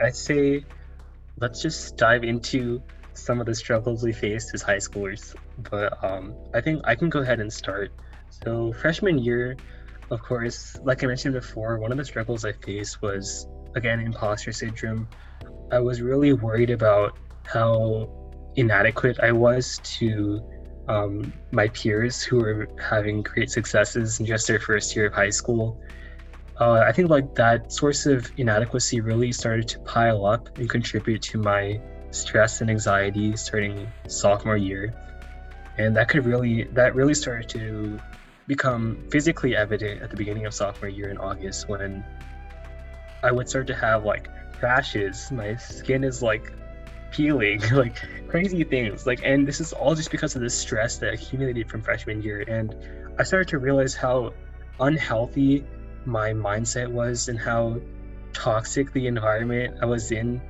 I'd 0.00 0.16
say 0.16 0.64
let's 1.38 1.62
just 1.62 1.96
dive 1.96 2.24
into 2.24 2.82
some 3.14 3.40
of 3.40 3.46
the 3.46 3.54
struggles 3.54 4.02
we 4.02 4.12
faced 4.12 4.54
as 4.54 4.62
high 4.62 4.76
schoolers. 4.76 5.34
But 5.70 6.02
um, 6.04 6.34
I 6.54 6.60
think 6.60 6.82
I 6.84 6.94
can 6.94 7.08
go 7.08 7.20
ahead 7.20 7.40
and 7.40 7.52
start. 7.52 7.92
So 8.30 8.72
freshman 8.72 9.18
year, 9.18 9.56
of 10.12 10.22
course, 10.22 10.78
like 10.84 11.02
I 11.02 11.06
mentioned 11.06 11.32
before, 11.32 11.78
one 11.78 11.90
of 11.90 11.96
the 11.96 12.04
struggles 12.04 12.44
I 12.44 12.52
faced 12.52 13.00
was 13.00 13.48
again 13.74 13.98
imposter 13.98 14.52
syndrome. 14.52 15.08
I 15.72 15.78
was 15.78 16.02
really 16.02 16.34
worried 16.34 16.68
about 16.68 17.16
how 17.46 18.10
inadequate 18.56 19.18
I 19.22 19.32
was 19.32 19.80
to 19.98 20.42
um, 20.86 21.32
my 21.52 21.68
peers 21.68 22.22
who 22.22 22.36
were 22.36 22.68
having 22.78 23.22
great 23.22 23.48
successes 23.48 24.20
in 24.20 24.26
just 24.26 24.46
their 24.46 24.60
first 24.60 24.94
year 24.94 25.06
of 25.06 25.14
high 25.14 25.30
school. 25.30 25.80
Uh, 26.60 26.84
I 26.86 26.92
think 26.92 27.08
like 27.08 27.34
that 27.36 27.72
source 27.72 28.04
of 28.04 28.30
inadequacy 28.36 29.00
really 29.00 29.32
started 29.32 29.66
to 29.68 29.78
pile 29.80 30.26
up 30.26 30.58
and 30.58 30.68
contribute 30.68 31.22
to 31.22 31.38
my 31.38 31.80
stress 32.10 32.60
and 32.60 32.68
anxiety 32.68 33.34
starting 33.36 33.88
sophomore 34.08 34.58
year, 34.58 34.92
and 35.78 35.96
that 35.96 36.10
could 36.10 36.26
really 36.26 36.64
that 36.64 36.94
really 36.94 37.14
started 37.14 37.48
to 37.48 37.98
become 38.46 39.04
physically 39.10 39.56
evident 39.56 40.02
at 40.02 40.10
the 40.10 40.16
beginning 40.16 40.46
of 40.46 40.54
sophomore 40.54 40.88
year 40.88 41.10
in 41.10 41.18
August 41.18 41.68
when 41.68 42.04
I 43.22 43.30
would 43.30 43.48
start 43.48 43.66
to 43.68 43.74
have 43.74 44.04
like 44.04 44.28
rashes. 44.60 45.30
My 45.30 45.56
skin 45.56 46.04
is 46.04 46.22
like 46.22 46.52
peeling, 47.12 47.60
like 47.72 47.96
crazy 48.28 48.64
things. 48.64 49.06
Like, 49.06 49.20
and 49.24 49.46
this 49.46 49.60
is 49.60 49.72
all 49.72 49.94
just 49.94 50.10
because 50.10 50.34
of 50.34 50.42
the 50.42 50.50
stress 50.50 50.98
that 50.98 51.14
accumulated 51.14 51.70
from 51.70 51.82
freshman 51.82 52.22
year. 52.22 52.44
And 52.46 52.74
I 53.18 53.22
started 53.22 53.48
to 53.48 53.58
realize 53.58 53.94
how 53.94 54.32
unhealthy 54.80 55.64
my 56.04 56.30
mindset 56.30 56.90
was 56.90 57.28
and 57.28 57.38
how 57.38 57.80
toxic 58.32 58.92
the 58.92 59.06
environment 59.06 59.78
I 59.80 59.86
was 59.86 60.10
in. 60.10 60.40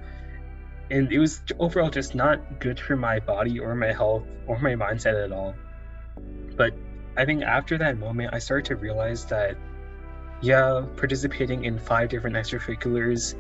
And 0.91 1.13
it 1.13 1.19
was 1.19 1.43
overall 1.59 1.91
just 1.91 2.15
not 2.15 2.61
good 2.61 2.79
for 2.79 2.97
my 2.97 3.19
body 3.19 3.59
or 3.59 3.75
my 3.75 3.93
health 3.93 4.25
or 4.47 4.59
my 4.59 4.75
mindset 4.75 5.23
at 5.25 5.33
all. 5.33 5.55
But 6.57 6.75
I 7.17 7.25
think 7.25 7.43
after 7.43 7.77
that 7.79 7.99
moment, 7.99 8.31
I 8.33 8.39
started 8.39 8.65
to 8.67 8.77
realize 8.77 9.27
that, 9.27 9.57
yeah, 10.41 10.85
participating 10.97 11.65
in 11.65 11.79
five 11.79 12.09
different 12.09 12.37
extracurriculars 12.37 13.35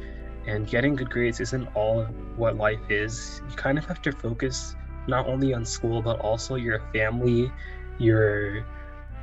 and 0.46 0.66
getting 0.66 0.94
good 0.94 1.10
grades 1.10 1.40
isn't 1.40 1.66
all 1.74 2.04
what 2.36 2.56
life 2.56 2.80
is. 2.90 3.40
You 3.48 3.56
kind 3.56 3.78
of 3.78 3.86
have 3.86 4.02
to 4.02 4.12
focus 4.12 4.76
not 5.08 5.26
only 5.26 5.54
on 5.54 5.64
school, 5.64 6.02
but 6.02 6.20
also 6.20 6.56
your 6.56 6.80
family, 6.92 7.50
your 7.98 8.64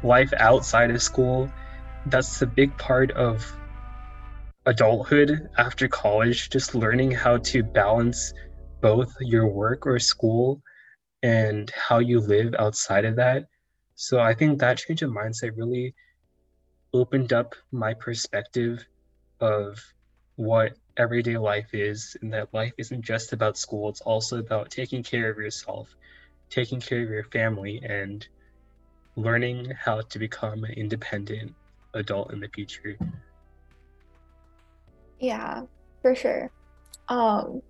life 0.04 0.34
outside 0.38 0.90
of 0.92 1.02
school. 1.02 1.50
That's 2.08 2.42
a 2.42 2.48
big 2.48 2.76
part 2.78 3.12
of 3.12 3.46
adulthood 4.66 5.50
after 5.58 5.88
college, 5.88 6.50
just 6.50 6.74
learning 6.74 7.12
how 7.12 7.38
to 7.38 7.64
balance 7.64 8.34
both 8.82 9.14
your 9.20 9.48
work 9.48 9.86
or 9.86 10.00
school 10.00 10.62
and 11.22 11.70
how 11.72 12.00
you 12.00 12.20
live 12.20 12.56
outside 12.58 13.06
of 13.06 13.16
that. 13.18 13.46
So 14.02 14.22
I 14.22 14.34
think 14.34 14.60
that 14.60 14.78
change 14.78 15.02
of 15.02 15.12
mindset 15.12 15.58
really 15.58 15.94
opened 16.94 17.34
up 17.34 17.54
my 17.70 17.94
perspective 17.94 18.86
of 19.42 19.78
what 20.38 20.72
everyday 20.96 21.38
life 21.38 21.68
is 21.74 22.16
and 22.22 22.32
that 22.32 22.54
life 22.54 22.72
isn't 22.78 23.02
just 23.02 23.34
about 23.34 23.58
school 23.58 23.90
it's 23.90 24.00
also 24.00 24.40
about 24.40 24.72
taking 24.72 25.04
care 25.04 25.30
of 25.30 25.38
yourself 25.38 25.94
taking 26.50 26.80
care 26.80 27.04
of 27.04 27.10
your 27.10 27.26
family 27.26 27.82
and 27.84 28.26
learning 29.18 29.70
how 29.78 30.00
to 30.00 30.18
become 30.18 30.64
an 30.64 30.72
independent 30.72 31.54
adult 31.94 32.32
in 32.32 32.40
the 32.40 32.48
future. 32.56 32.98
Yeah 35.20 35.64
for 36.02 36.16
sure. 36.16 36.50
Um 37.10 37.62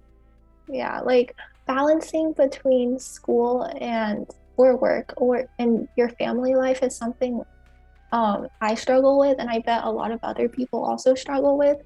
yeah 0.70 1.00
like 1.02 1.36
balancing 1.66 2.34
between 2.34 3.00
school 3.00 3.64
and 3.82 4.28
or 4.60 4.76
work 4.76 5.14
or 5.16 5.50
in 5.58 5.88
your 5.96 6.10
family 6.10 6.54
life 6.54 6.84
is 6.84 6.94
something 6.94 7.42
um, 8.12 8.50
I 8.60 8.76
struggle 8.76 9.18
with, 9.18 9.38
and 9.40 9.50
I 9.50 9.60
bet 9.60 9.86
a 9.86 9.90
lot 9.90 10.12
of 10.12 10.20
other 10.22 10.50
people 10.50 10.84
also 10.84 11.16
struggle 11.16 11.58
with 11.58 11.78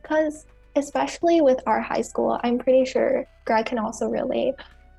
because 0.00 0.46
especially 0.74 1.42
with 1.42 1.60
our 1.66 1.80
high 1.82 2.00
school, 2.00 2.40
I'm 2.42 2.58
pretty 2.58 2.86
sure 2.86 3.26
Greg 3.44 3.66
can 3.66 3.78
also 3.78 4.08
relate. 4.08 4.54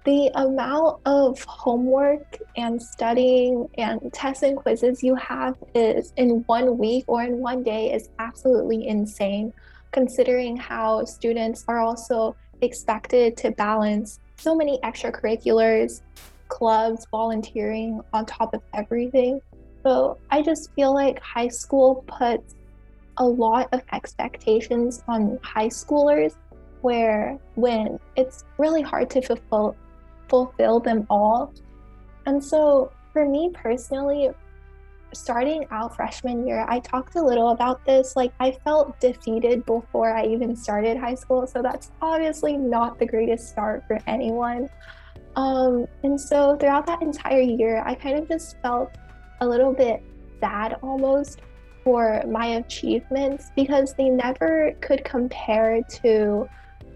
The 0.06 0.30
amount 0.36 1.02
of 1.08 1.42
homework 1.46 2.38
and 2.56 2.80
studying 2.80 3.68
and 3.80 4.14
tests 4.14 4.44
and 4.44 4.56
quizzes 4.56 5.02
you 5.02 5.16
have 5.16 5.56
is 5.74 6.14
in 6.18 6.44
one 6.46 6.78
week 6.78 7.06
or 7.08 7.24
in 7.24 7.38
one 7.40 7.64
day 7.64 7.92
is 7.94 8.10
absolutely 8.20 8.88
insane, 8.88 9.54
considering 9.92 10.56
how 10.56 11.06
students 11.06 11.66
are 11.68 11.80
also 11.80 12.36
expected 12.62 13.38
to 13.38 13.52
balance 13.52 14.20
so 14.38 14.54
many 14.54 14.78
extracurriculars, 14.84 16.02
clubs, 16.48 17.06
volunteering 17.12 18.02
on 18.14 18.26
top 18.26 18.54
of 18.54 18.62
everything. 18.74 19.42
So 19.84 20.18
I 20.32 20.42
just 20.42 20.74
feel 20.74 20.94
like 20.94 21.20
high 21.20 21.50
school 21.50 22.04
puts 22.08 22.56
a 23.18 23.26
lot 23.26 23.70
of 23.74 23.82
expectations 23.92 25.04
on 25.08 25.40
high 25.44 25.68
schoolers 25.68 26.36
where 26.82 27.38
when 27.56 28.00
it's 28.16 28.44
really 28.58 28.82
hard 28.82 29.10
to 29.12 29.22
fulfill 29.22 29.76
fulfill 30.30 30.80
them 30.80 31.06
all. 31.10 31.54
And 32.26 32.44
so 32.44 32.92
for 33.12 33.28
me 33.28 33.52
personally, 33.54 34.32
starting 35.14 35.66
out 35.70 35.96
freshman 35.96 36.48
year, 36.48 36.66
I 36.68 36.80
talked 36.80 37.16
a 37.16 37.22
little 37.22 37.50
about 37.50 37.86
this. 37.86 38.16
Like 38.16 38.34
I 38.40 38.52
felt 38.64 39.00
defeated 39.00 39.66
before 39.66 40.16
I 40.16 40.26
even 40.26 40.56
started 40.56 40.98
high 40.98 41.16
school. 41.16 41.46
So 41.46 41.62
that's 41.62 41.92
obviously 42.02 42.58
not 42.58 43.00
the 43.00 43.06
greatest 43.06 43.50
start 43.50 43.84
for 43.88 44.00
anyone. 44.08 44.70
Um, 45.36 45.88
and 46.04 46.20
so 46.20 46.56
throughout 46.58 46.86
that 46.88 47.02
entire 47.02 47.42
year, 47.42 47.84
I 47.86 47.96
kind 47.96 48.18
of 48.18 48.28
just 48.28 48.58
felt 48.62 48.96
a 49.42 49.48
little 49.48 49.74
bit 49.74 50.04
sad 50.40 50.78
almost 50.84 51.42
for 51.84 52.24
my 52.30 52.46
achievements 52.58 53.52
because 53.56 53.94
they 53.96 54.10
never 54.10 54.74
could 54.82 55.04
compare 55.04 55.82
to, 56.02 56.48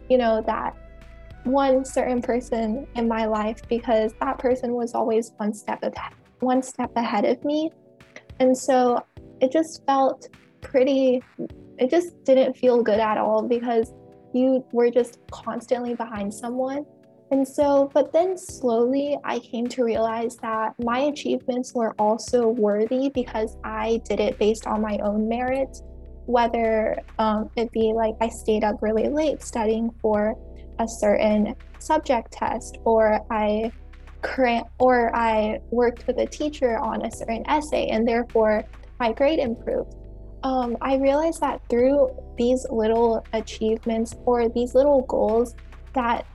you 0.09 0.17
know, 0.17 0.43
that 0.45 0.75
one 1.43 1.83
certain 1.83 2.21
person 2.21 2.87
in 2.95 3.07
my 3.07 3.25
life 3.25 3.61
because 3.69 4.13
that 4.19 4.37
person 4.37 4.73
was 4.73 4.93
always 4.93 5.31
one 5.37 5.53
step 5.53 5.81
ahead, 5.83 6.13
one 6.39 6.61
step 6.61 6.91
ahead 6.95 7.25
of 7.25 7.43
me. 7.43 7.71
And 8.39 8.55
so 8.57 9.03
it 9.41 9.51
just 9.51 9.85
felt 9.85 10.29
pretty 10.61 11.23
it 11.77 11.91
just 11.91 12.23
didn't 12.23 12.57
feel 12.57 12.81
good 12.81 12.99
at 12.99 13.17
all 13.17 13.43
because 13.43 13.93
you 14.33 14.65
were 14.71 14.89
just 14.89 15.19
constantly 15.31 15.93
behind 15.93 16.33
someone 16.33 16.85
and 17.29 17.45
so, 17.45 17.91
but 17.93 18.13
then 18.13 18.37
slowly 18.37 19.17
I 19.23 19.39
came 19.39 19.67
to 19.69 19.83
realize 19.83 20.37
that 20.37 20.73
my 20.79 20.99
achievements 20.99 21.73
were 21.73 21.93
also 21.99 22.47
worthy 22.47 23.09
because 23.09 23.57
I 23.65 24.01
did 24.05 24.19
it 24.21 24.39
based 24.39 24.65
on 24.65 24.81
my 24.81 24.97
own 24.99 25.27
merit, 25.27 25.81
whether 26.25 26.97
um, 27.19 27.49
it 27.57 27.71
be 27.73 27.91
like 27.93 28.15
I 28.21 28.29
stayed 28.29 28.63
up 28.63 28.81
really 28.81 29.09
late 29.09 29.43
studying 29.43 29.91
for 30.01 30.35
a 30.79 30.87
certain 30.87 31.53
subject 31.79 32.31
test, 32.31 32.77
or 32.85 33.19
I 33.29 33.71
or 34.79 35.15
I 35.15 35.59
worked 35.69 36.05
with 36.05 36.17
a 36.17 36.25
teacher 36.25 36.77
on 36.77 37.05
a 37.05 37.11
certain 37.11 37.47
essay, 37.47 37.87
and 37.87 38.07
therefore 38.07 38.63
my 38.99 39.11
grade 39.11 39.39
improved. 39.39 39.95
Um, 40.43 40.77
I 40.81 40.95
realized 40.95 41.41
that 41.41 41.61
through 41.69 42.09
these 42.37 42.65
little 42.69 43.25
achievements 43.33 44.15
or 44.25 44.49
these 44.49 44.75
little 44.75 45.01
goals, 45.03 45.55
that 45.93 46.25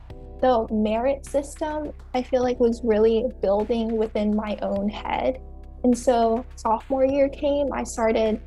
the 0.43 0.67
merit 0.71 1.25
system, 1.25 1.93
I 2.15 2.23
feel 2.23 2.43
like 2.43 2.61
was 2.61 2.83
really 2.85 3.25
building 3.41 3.97
within 3.97 4.35
my 4.35 4.59
own 4.61 4.89
head. 4.89 5.41
And 5.85 5.97
so 5.97 6.45
sophomore 6.57 7.07
year 7.07 7.29
came, 7.29 7.73
I 7.73 7.85
started 7.85 8.43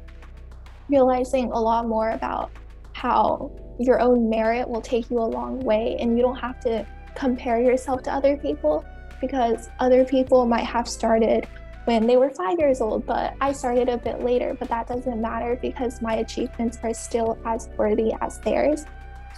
realizing 0.90 1.52
a 1.52 1.60
lot 1.60 1.88
more 1.88 2.12
about 2.12 2.52
how 2.94 3.52
your 3.80 4.00
own 4.00 4.30
merit 4.30 4.68
will 4.68 4.82
take 4.82 5.10
you 5.10 5.20
a 5.20 5.26
long 5.26 5.60
way 5.60 5.98
and 6.00 6.18
you 6.18 6.24
don't 6.24 6.38
have 6.38 6.60
to 6.62 6.86
compare 7.16 7.62
yourself 7.62 8.04
to 8.04 8.14
other 8.14 8.38
people 8.38 8.86
because 9.22 9.70
other 9.80 10.06
people 10.06 10.46
might 10.46 10.66
have 10.66 10.88
started 10.88 11.48
when 11.86 12.08
they 12.08 12.18
were 12.18 12.30
five 12.32 12.60
years 12.60 12.82
old, 12.82 13.06
but 13.06 13.36
I 13.40 13.54
started 13.54 13.90
a 13.90 13.98
bit 13.98 14.22
later. 14.22 14.56
But 14.60 14.70
that 14.70 14.88
doesn't 14.88 15.22
matter 15.22 15.58
because 15.62 16.02
my 16.02 16.16
achievements 16.16 16.78
are 16.84 16.94
still 16.94 17.38
as 17.46 17.70
worthy 17.78 18.12
as 18.22 18.40
theirs. 18.40 18.86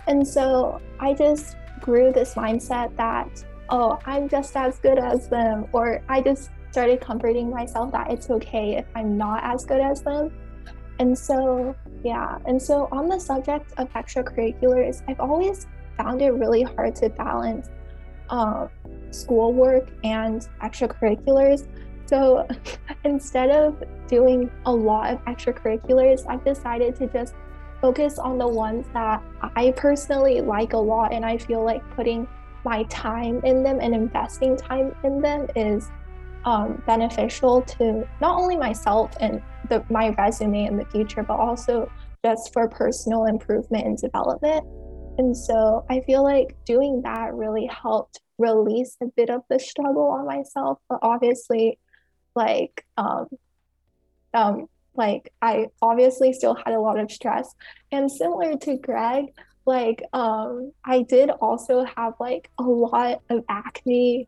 And 0.08 0.28
so 0.28 0.82
I 1.00 1.14
just 1.14 1.58
grew 1.82 2.12
this 2.12 2.36
mindset 2.36 2.96
that, 2.98 3.44
oh, 3.70 4.00
I'm 4.06 4.28
just 4.30 4.56
as 4.56 4.80
good 4.80 4.98
as 4.98 5.28
them, 5.30 5.68
or 5.72 6.02
I 6.10 6.22
just 6.22 6.52
started 6.72 7.02
comforting 7.02 7.50
myself 7.50 7.92
that 7.92 8.12
it's 8.12 8.30
okay 8.30 8.76
if 8.76 8.86
I'm 8.96 9.18
not 9.18 9.44
as 9.44 9.66
good 9.66 9.82
as 9.82 10.02
them. 10.02 10.32
And 11.00 11.18
so, 11.18 11.76
yeah. 12.04 12.38
And 12.46 12.62
so, 12.62 12.88
on 12.92 13.08
the 13.08 13.20
subject 13.20 13.74
of 13.78 13.92
extracurriculars, 13.94 15.04
I've 15.08 15.20
always 15.20 15.68
found 15.96 16.22
it 16.22 16.32
really 16.32 16.64
hard 16.64 16.96
to 16.98 17.10
balance 17.10 17.70
um, 18.30 18.70
schoolwork 19.12 19.90
and 20.04 20.48
extracurriculars. 20.62 21.68
So, 22.06 22.48
instead 23.04 23.50
of 23.52 23.84
doing 24.08 24.50
a 24.66 24.72
lot 24.72 25.14
of 25.14 25.26
extracurriculars, 25.26 26.26
I've 26.28 26.44
decided 26.44 26.96
to 26.98 27.08
just 27.08 27.36
focus 27.82 28.18
on 28.18 28.38
the 28.38 28.48
ones 28.48 28.86
that 28.94 29.22
I 29.56 29.72
personally 29.76 30.42
like 30.42 30.74
a 30.74 30.78
lot 30.78 31.14
and 31.14 31.26
I 31.26 31.38
feel 31.38 31.64
like 31.64 31.88
putting 31.96 32.28
my 32.64 32.84
time 32.84 33.40
in 33.44 33.64
them 33.64 33.80
and 33.82 33.94
investing 33.94 34.58
time 34.58 34.96
in 35.04 35.22
them 35.22 35.48
is 35.56 35.90
um, 36.46 36.82
beneficial 36.86 37.62
to 37.62 38.08
not 38.22 38.40
only 38.40 38.58
myself 38.58 39.16
and 39.20 39.42
the, 39.70 39.84
my 39.90 40.10
resume 40.10 40.66
in 40.66 40.78
the 40.78 40.86
future, 40.86 41.24
but 41.24 41.40
also 41.40 41.90
just 42.26 42.54
for 42.54 42.68
personal 42.68 43.26
improvement 43.26 43.86
and 43.86 43.98
development. 43.98 44.64
And 45.18 45.36
so 45.36 45.86
I 45.90 46.02
feel 46.02 46.24
like 46.24 46.56
doing 46.66 47.02
that 47.04 47.34
really 47.34 47.66
helped 47.68 48.22
release 48.38 48.96
a 49.02 49.08
bit 49.16 49.30
of 49.30 49.42
the 49.50 49.60
struggle 49.60 50.08
on 50.08 50.26
myself. 50.26 50.80
But 50.90 51.00
obviously, 51.02 51.80
like, 52.36 52.86
um, 52.98 53.28
um, 54.34 54.68
like 54.98 55.32
I 55.42 55.68
obviously 55.82 56.34
still 56.34 56.56
had 56.56 56.74
a 56.74 56.80
lot 56.80 57.00
of 57.00 57.12
stress. 57.12 57.54
And 57.92 58.12
similar 58.12 58.58
to 58.58 58.78
Greg, 58.78 59.26
like 59.66 60.02
um, 60.14 60.72
I 60.84 61.04
did 61.04 61.30
also 61.30 61.86
have 61.96 62.14
like 62.20 62.50
a 62.58 62.64
lot 62.64 63.22
of 63.30 63.44
acne, 63.50 64.28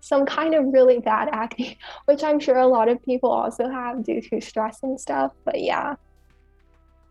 some 0.00 0.24
kind 0.24 0.54
of 0.54 0.72
really 0.72 0.98
bad 0.98 1.28
acne, 1.32 1.78
which 2.06 2.24
I'm 2.24 2.40
sure 2.40 2.56
a 2.58 2.66
lot 2.66 2.88
of 2.88 3.02
people 3.02 3.30
also 3.30 3.68
have 3.68 4.04
due 4.04 4.20
to 4.20 4.40
stress 4.40 4.82
and 4.82 4.98
stuff. 4.98 5.32
But 5.44 5.60
yeah. 5.60 5.96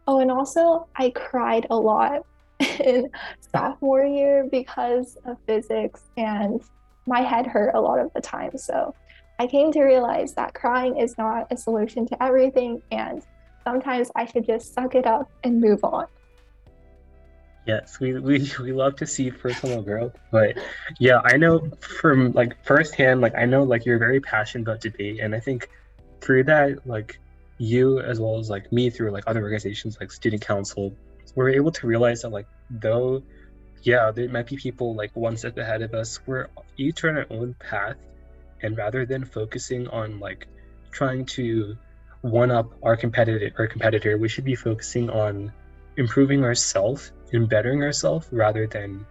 Oh, 0.07 0.19
and 0.19 0.31
also 0.31 0.87
I 0.95 1.11
cried 1.11 1.67
a 1.69 1.75
lot 1.75 2.25
in 2.79 3.09
sophomore 3.53 4.05
year 4.05 4.47
because 4.51 5.17
of 5.25 5.37
physics 5.45 6.09
and 6.17 6.61
my 7.05 7.21
head 7.21 7.47
hurt 7.47 7.75
a 7.75 7.81
lot 7.81 7.99
of 7.99 8.11
the 8.13 8.21
time. 8.21 8.57
So 8.57 8.95
I 9.41 9.47
came 9.47 9.71
to 9.71 9.81
realize 9.81 10.33
that 10.33 10.53
crying 10.53 10.97
is 10.97 11.17
not 11.17 11.47
a 11.49 11.57
solution 11.57 12.05
to 12.09 12.23
everything 12.23 12.83
and 12.91 13.23
sometimes 13.63 14.11
I 14.15 14.25
should 14.25 14.45
just 14.45 14.75
suck 14.75 14.93
it 14.93 15.07
up 15.07 15.31
and 15.43 15.59
move 15.59 15.83
on. 15.83 16.05
Yes, 17.65 17.99
we, 17.99 18.19
we, 18.19 18.47
we 18.61 18.71
love 18.71 18.97
to 18.97 19.07
see 19.07 19.31
personal 19.31 19.81
growth, 19.81 20.15
but 20.31 20.59
yeah, 20.99 21.21
I 21.25 21.37
know 21.37 21.71
from 21.79 22.33
like 22.33 22.63
firsthand, 22.63 23.21
like 23.21 23.33
I 23.35 23.45
know 23.45 23.63
like 23.63 23.83
you're 23.83 23.97
very 23.97 24.21
passionate 24.21 24.61
about 24.61 24.81
debate, 24.81 25.19
and 25.19 25.33
I 25.33 25.39
think 25.39 25.69
through 26.19 26.43
that, 26.43 26.85
like 26.85 27.19
you 27.57 27.99
as 27.99 28.19
well 28.19 28.37
as 28.37 28.47
like 28.47 28.71
me 28.71 28.91
through 28.91 29.09
like 29.09 29.23
other 29.25 29.41
organizations 29.41 29.97
like 29.99 30.11
student 30.11 30.43
council, 30.43 30.93
we're 31.33 31.49
able 31.49 31.71
to 31.71 31.87
realize 31.87 32.21
that 32.21 32.29
like 32.29 32.45
though 32.69 33.23
yeah 33.81 34.11
there 34.11 34.29
might 34.29 34.45
be 34.45 34.55
people 34.55 34.93
like 34.93 35.09
one 35.15 35.35
step 35.35 35.57
ahead 35.57 35.81
of 35.81 35.95
us 35.95 36.19
we're 36.27 36.45
each 36.77 37.03
on 37.03 37.17
our 37.17 37.25
own 37.31 37.55
path 37.55 37.95
and 38.63 38.77
rather 38.77 39.05
than 39.05 39.25
focusing 39.25 39.87
on 39.87 40.19
like 40.19 40.47
trying 40.91 41.25
to 41.25 41.75
one 42.21 42.51
up 42.51 42.71
our 42.83 42.95
competitor 42.95 43.51
our 43.57 43.67
competitor 43.67 44.17
we 44.17 44.29
should 44.29 44.45
be 44.45 44.55
focusing 44.55 45.09
on 45.09 45.51
improving 45.97 46.43
ourselves 46.43 47.11
and 47.33 47.49
bettering 47.49 47.83
ourselves 47.83 48.27
rather 48.31 48.67
than 48.67 49.05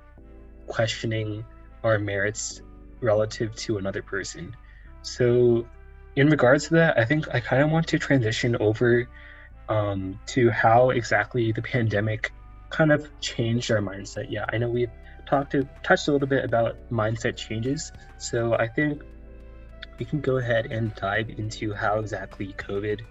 questioning 0.67 1.45
our 1.83 1.99
merits 1.99 2.63
relative 3.01 3.55
to 3.57 3.79
another 3.79 4.03
person 4.03 4.55
so 5.03 5.67
in 6.17 6.29
regards 6.29 6.69
to 6.69 6.75
that 6.75 6.99
i 6.99 7.05
think 7.05 7.27
i 7.35 7.41
kind 7.41 7.63
of 7.63 7.71
want 7.71 7.87
to 7.87 7.99
transition 7.99 8.57
over 8.57 9.09
um, 9.71 10.19
to 10.27 10.51
how 10.51 10.91
exactly 10.91 11.53
the 11.53 11.63
pandemic 11.63 12.33
kind 12.71 12.93
of 12.93 13.09
changed 13.21 13.71
our 13.71 13.79
mindset. 13.79 14.27
Yeah, 14.31 14.45
I 14.53 14.59
know 14.59 14.69
we've 14.69 14.91
talked 15.27 15.53
to 15.53 15.69
touched 15.83 16.09
a 16.09 16.13
little 16.13 16.29
bit 16.29 16.45
about 16.45 16.77
mindset 16.91 17.37
changes. 17.37 17.93
So 18.19 18.55
I 18.55 18.67
think 18.67 19.03
we 20.01 20.07
can 20.07 20.21
go 20.23 20.39
ahead 20.39 20.73
and 20.73 20.95
dive 20.95 21.29
into 21.29 21.75
how 21.75 21.99
exactly 21.99 22.55
COVID 22.55 23.03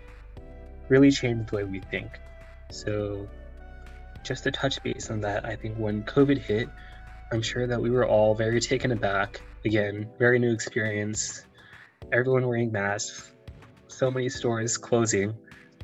really 0.89 1.11
changed 1.11 1.51
the 1.51 1.57
way 1.57 1.63
we 1.63 1.79
think. 1.79 2.09
So 2.71 3.29
just 4.23 4.43
to 4.45 4.51
touch 4.51 4.81
base 4.81 5.11
on 5.11 5.21
that, 5.21 5.45
I 5.45 5.55
think 5.55 5.77
when 5.77 6.01
COVID 6.03 6.39
hit, 6.39 6.67
I'm 7.31 7.43
sure 7.43 7.67
that 7.67 7.79
we 7.79 7.91
were 7.91 8.07
all 8.07 8.33
very 8.33 8.59
taken 8.59 8.91
aback. 8.91 9.39
Again, 9.65 10.09
very 10.17 10.39
new 10.39 10.51
experience. 10.51 11.45
Everyone 12.11 12.47
wearing 12.47 12.71
masks, 12.71 13.33
so 13.87 14.09
many 14.09 14.27
stores 14.27 14.75
closing. 14.75 15.35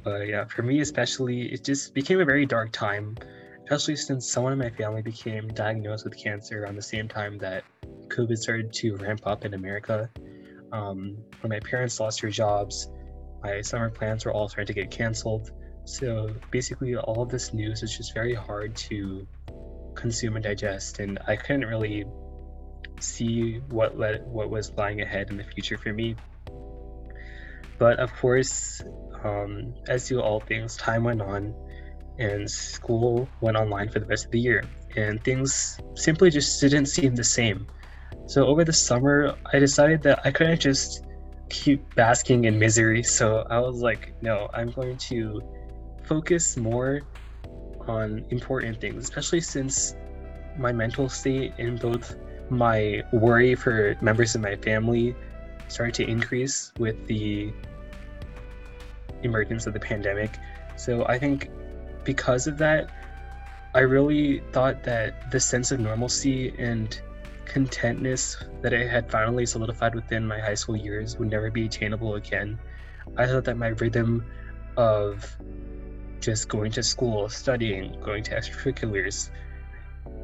But 0.03 0.27
yeah, 0.27 0.45
for 0.45 0.63
me 0.63 0.79
especially, 0.81 1.53
it 1.53 1.63
just 1.63 1.93
became 1.93 2.19
a 2.19 2.25
very 2.25 2.47
dark 2.47 2.71
time, 2.71 3.15
especially 3.65 3.97
since 3.97 4.27
someone 4.27 4.53
in 4.53 4.59
my 4.59 4.71
family 4.71 5.03
became 5.03 5.49
diagnosed 5.49 6.03
with 6.03 6.17
cancer 6.17 6.63
around 6.63 6.77
the 6.77 6.81
same 6.81 7.07
time 7.07 7.37
that 7.39 7.63
COVID 8.07 8.37
started 8.37 8.73
to 8.73 8.95
ramp 8.95 9.21
up 9.27 9.45
in 9.45 9.53
America. 9.53 10.09
Um, 10.71 11.17
when 11.41 11.49
my 11.49 11.59
parents 11.59 11.99
lost 11.99 12.21
their 12.21 12.29
jobs, 12.29 12.89
my 13.43 13.61
summer 13.61 13.89
plans 13.89 14.25
were 14.25 14.33
all 14.33 14.47
starting 14.47 14.73
to 14.73 14.81
get 14.81 14.91
canceled. 14.91 15.51
So 15.85 16.33
basically, 16.51 16.95
all 16.95 17.21
of 17.21 17.29
this 17.29 17.53
news 17.53 17.83
is 17.83 17.95
just 17.95 18.13
very 18.13 18.33
hard 18.33 18.75
to 18.75 19.27
consume 19.93 20.35
and 20.35 20.43
digest, 20.43 20.99
and 20.99 21.19
I 21.27 21.35
couldn't 21.35 21.65
really 21.65 22.05
see 22.99 23.57
what 23.69 23.97
let 23.97 24.25
what 24.25 24.49
was 24.49 24.71
lying 24.73 25.01
ahead 25.01 25.29
in 25.29 25.37
the 25.37 25.43
future 25.43 25.77
for 25.77 25.93
me. 25.93 26.15
But 27.77 27.99
of 27.99 28.13
course, 28.15 28.81
um, 29.23 29.73
as 29.87 30.07
do 30.07 30.21
all 30.21 30.39
things, 30.39 30.77
time 30.77 31.03
went 31.03 31.21
on 31.21 31.53
and 32.17 32.49
school 32.49 33.27
went 33.41 33.57
online 33.57 33.89
for 33.89 33.99
the 33.99 34.05
rest 34.05 34.25
of 34.25 34.31
the 34.31 34.39
year, 34.39 34.63
and 34.95 35.23
things 35.23 35.79
simply 35.95 36.29
just 36.29 36.61
didn't 36.61 36.85
seem 36.85 37.15
the 37.15 37.23
same. 37.23 37.67
So 38.27 38.45
over 38.47 38.63
the 38.63 38.73
summer, 38.73 39.35
I 39.53 39.59
decided 39.59 40.01
that 40.03 40.19
I 40.25 40.31
couldn't 40.31 40.59
just 40.59 41.05
keep 41.49 41.93
basking 41.95 42.45
in 42.45 42.57
misery. 42.57 43.03
So 43.03 43.45
I 43.49 43.59
was 43.59 43.81
like, 43.81 44.13
no, 44.21 44.49
I'm 44.53 44.71
going 44.71 44.97
to 44.97 45.41
focus 46.03 46.57
more 46.57 47.01
on 47.87 48.25
important 48.29 48.81
things, 48.81 49.03
especially 49.03 49.41
since 49.41 49.95
my 50.57 50.71
mental 50.71 51.09
state 51.09 51.53
and 51.57 51.79
both 51.79 52.15
my 52.49 53.03
worry 53.11 53.55
for 53.55 53.95
members 54.01 54.35
of 54.35 54.41
my 54.41 54.55
family 54.55 55.15
started 55.67 55.93
to 55.95 56.07
increase 56.07 56.71
with 56.77 57.05
the 57.07 57.51
emergence 59.23 59.67
of 59.67 59.73
the 59.73 59.79
pandemic. 59.79 60.37
So 60.75 61.05
I 61.07 61.17
think 61.19 61.49
because 62.03 62.47
of 62.47 62.57
that, 62.59 62.89
I 63.73 63.79
really 63.79 64.41
thought 64.51 64.83
that 64.83 65.31
the 65.31 65.39
sense 65.39 65.71
of 65.71 65.79
normalcy 65.79 66.53
and 66.57 66.99
contentness 67.45 68.37
that 68.61 68.73
I 68.73 68.85
had 68.85 69.09
finally 69.09 69.45
solidified 69.45 69.95
within 69.95 70.27
my 70.27 70.39
high 70.39 70.55
school 70.55 70.75
years 70.75 71.17
would 71.17 71.29
never 71.29 71.51
be 71.51 71.65
attainable 71.65 72.15
again. 72.15 72.59
I 73.17 73.27
thought 73.27 73.45
that 73.45 73.57
my 73.57 73.69
rhythm 73.69 74.25
of 74.77 75.35
just 76.19 76.49
going 76.49 76.71
to 76.71 76.83
school, 76.83 77.29
studying, 77.29 77.99
going 78.01 78.23
to 78.23 78.31
extracurriculars, 78.35 79.29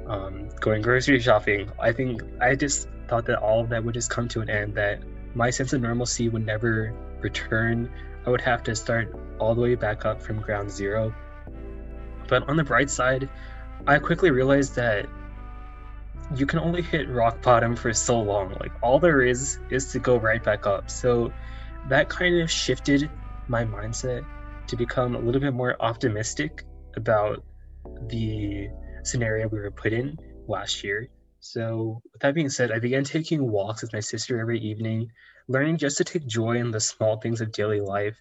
um, 0.07 0.49
going 0.59 0.81
grocery 0.81 1.19
shopping, 1.19 1.71
I 1.79 1.91
think 1.91 2.21
I 2.41 2.55
just 2.55 2.87
thought 3.07 3.25
that 3.25 3.39
all 3.39 3.61
of 3.61 3.69
that 3.69 3.83
would 3.83 3.93
just 3.93 4.09
come 4.09 4.27
to 4.29 4.41
an 4.41 4.49
end, 4.49 4.75
that 4.75 5.01
my 5.35 5.49
sense 5.49 5.73
of 5.73 5.81
normalcy 5.81 6.27
would 6.27 6.45
never 6.45 6.93
return 7.21 7.89
I 8.25 8.29
would 8.29 8.41
have 8.41 8.63
to 8.63 8.75
start 8.75 9.15
all 9.39 9.55
the 9.55 9.61
way 9.61 9.75
back 9.75 10.05
up 10.05 10.21
from 10.21 10.39
ground 10.41 10.69
zero. 10.69 11.13
But 12.27 12.47
on 12.47 12.55
the 12.55 12.63
bright 12.63 12.89
side, 12.89 13.29
I 13.87 13.97
quickly 13.97 14.29
realized 14.29 14.75
that 14.75 15.07
you 16.35 16.45
can 16.45 16.59
only 16.59 16.81
hit 16.81 17.09
rock 17.09 17.41
bottom 17.41 17.75
for 17.75 17.93
so 17.93 18.19
long. 18.19 18.55
Like 18.59 18.71
all 18.81 18.99
there 18.99 19.21
is 19.21 19.57
is 19.69 19.91
to 19.91 19.99
go 19.99 20.17
right 20.17 20.43
back 20.43 20.65
up. 20.65 20.89
So 20.89 21.31
that 21.89 22.09
kind 22.09 22.41
of 22.41 22.49
shifted 22.49 23.09
my 23.47 23.65
mindset 23.65 24.23
to 24.67 24.75
become 24.75 25.15
a 25.15 25.19
little 25.19 25.41
bit 25.41 25.53
more 25.53 25.75
optimistic 25.79 26.63
about 26.95 27.43
the 28.07 28.69
scenario 29.03 29.47
we 29.47 29.59
were 29.59 29.71
put 29.71 29.93
in 29.93 30.17
last 30.47 30.83
year. 30.83 31.07
So 31.39 32.01
with 32.13 32.21
that 32.21 32.35
being 32.35 32.49
said, 32.49 32.71
I 32.71 32.79
began 32.79 33.03
taking 33.03 33.51
walks 33.51 33.81
with 33.81 33.93
my 33.93 33.99
sister 33.99 34.39
every 34.39 34.59
evening 34.59 35.11
learning 35.47 35.77
just 35.77 35.97
to 35.97 36.03
take 36.03 36.25
joy 36.27 36.57
in 36.57 36.71
the 36.71 36.79
small 36.79 37.17
things 37.17 37.41
of 37.41 37.51
daily 37.51 37.81
life. 37.81 38.17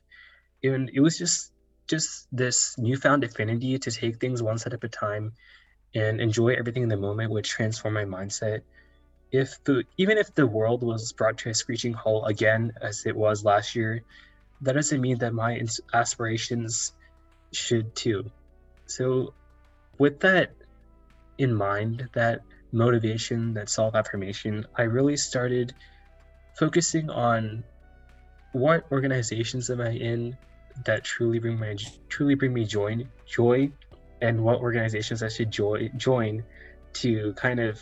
And 0.62 0.90
it 0.92 1.00
was 1.00 1.16
just 1.16 1.52
just 1.88 2.28
this 2.30 2.76
newfound 2.78 3.24
affinity 3.24 3.78
to 3.78 3.90
take 3.90 4.20
things 4.20 4.42
one 4.42 4.58
step 4.58 4.74
at 4.74 4.84
a 4.84 4.88
time 4.88 5.32
and 5.94 6.20
enjoy 6.20 6.54
everything 6.54 6.82
in 6.82 6.88
the 6.88 6.96
moment 6.96 7.30
which 7.30 7.48
transformed 7.48 7.94
my 7.94 8.04
mindset. 8.04 8.62
If 9.32 9.62
the 9.64 9.84
even 9.96 10.18
if 10.18 10.34
the 10.34 10.46
world 10.46 10.82
was 10.82 11.12
brought 11.12 11.38
to 11.38 11.50
a 11.50 11.54
screeching 11.54 11.92
halt 11.92 12.28
again 12.28 12.72
as 12.80 13.06
it 13.06 13.16
was 13.16 13.44
last 13.44 13.74
year, 13.76 14.02
that 14.62 14.72
doesn't 14.72 15.00
mean 15.00 15.18
that 15.18 15.32
my 15.32 15.60
aspirations 15.92 16.92
should 17.52 17.94
too. 17.94 18.30
So 18.86 19.34
with 19.98 20.20
that 20.20 20.52
in 21.38 21.54
mind, 21.54 22.08
that 22.12 22.40
motivation, 22.72 23.54
that 23.54 23.68
self 23.68 23.94
affirmation, 23.94 24.66
I 24.76 24.82
really 24.82 25.16
started 25.16 25.74
focusing 26.58 27.08
on 27.08 27.64
what 28.52 28.84
organizations 28.90 29.70
am 29.70 29.80
I 29.80 29.90
in 29.90 30.36
that 30.84 31.04
truly 31.04 31.38
bring 31.38 31.58
my 31.58 31.76
truly 32.08 32.34
bring 32.34 32.52
me 32.52 32.64
joy 32.64 33.06
joy 33.26 33.70
and 34.20 34.42
what 34.42 34.60
organizations 34.60 35.22
I 35.22 35.28
should 35.28 35.50
joy, 35.50 35.90
join 35.96 36.44
to 36.94 37.32
kind 37.34 37.60
of 37.60 37.80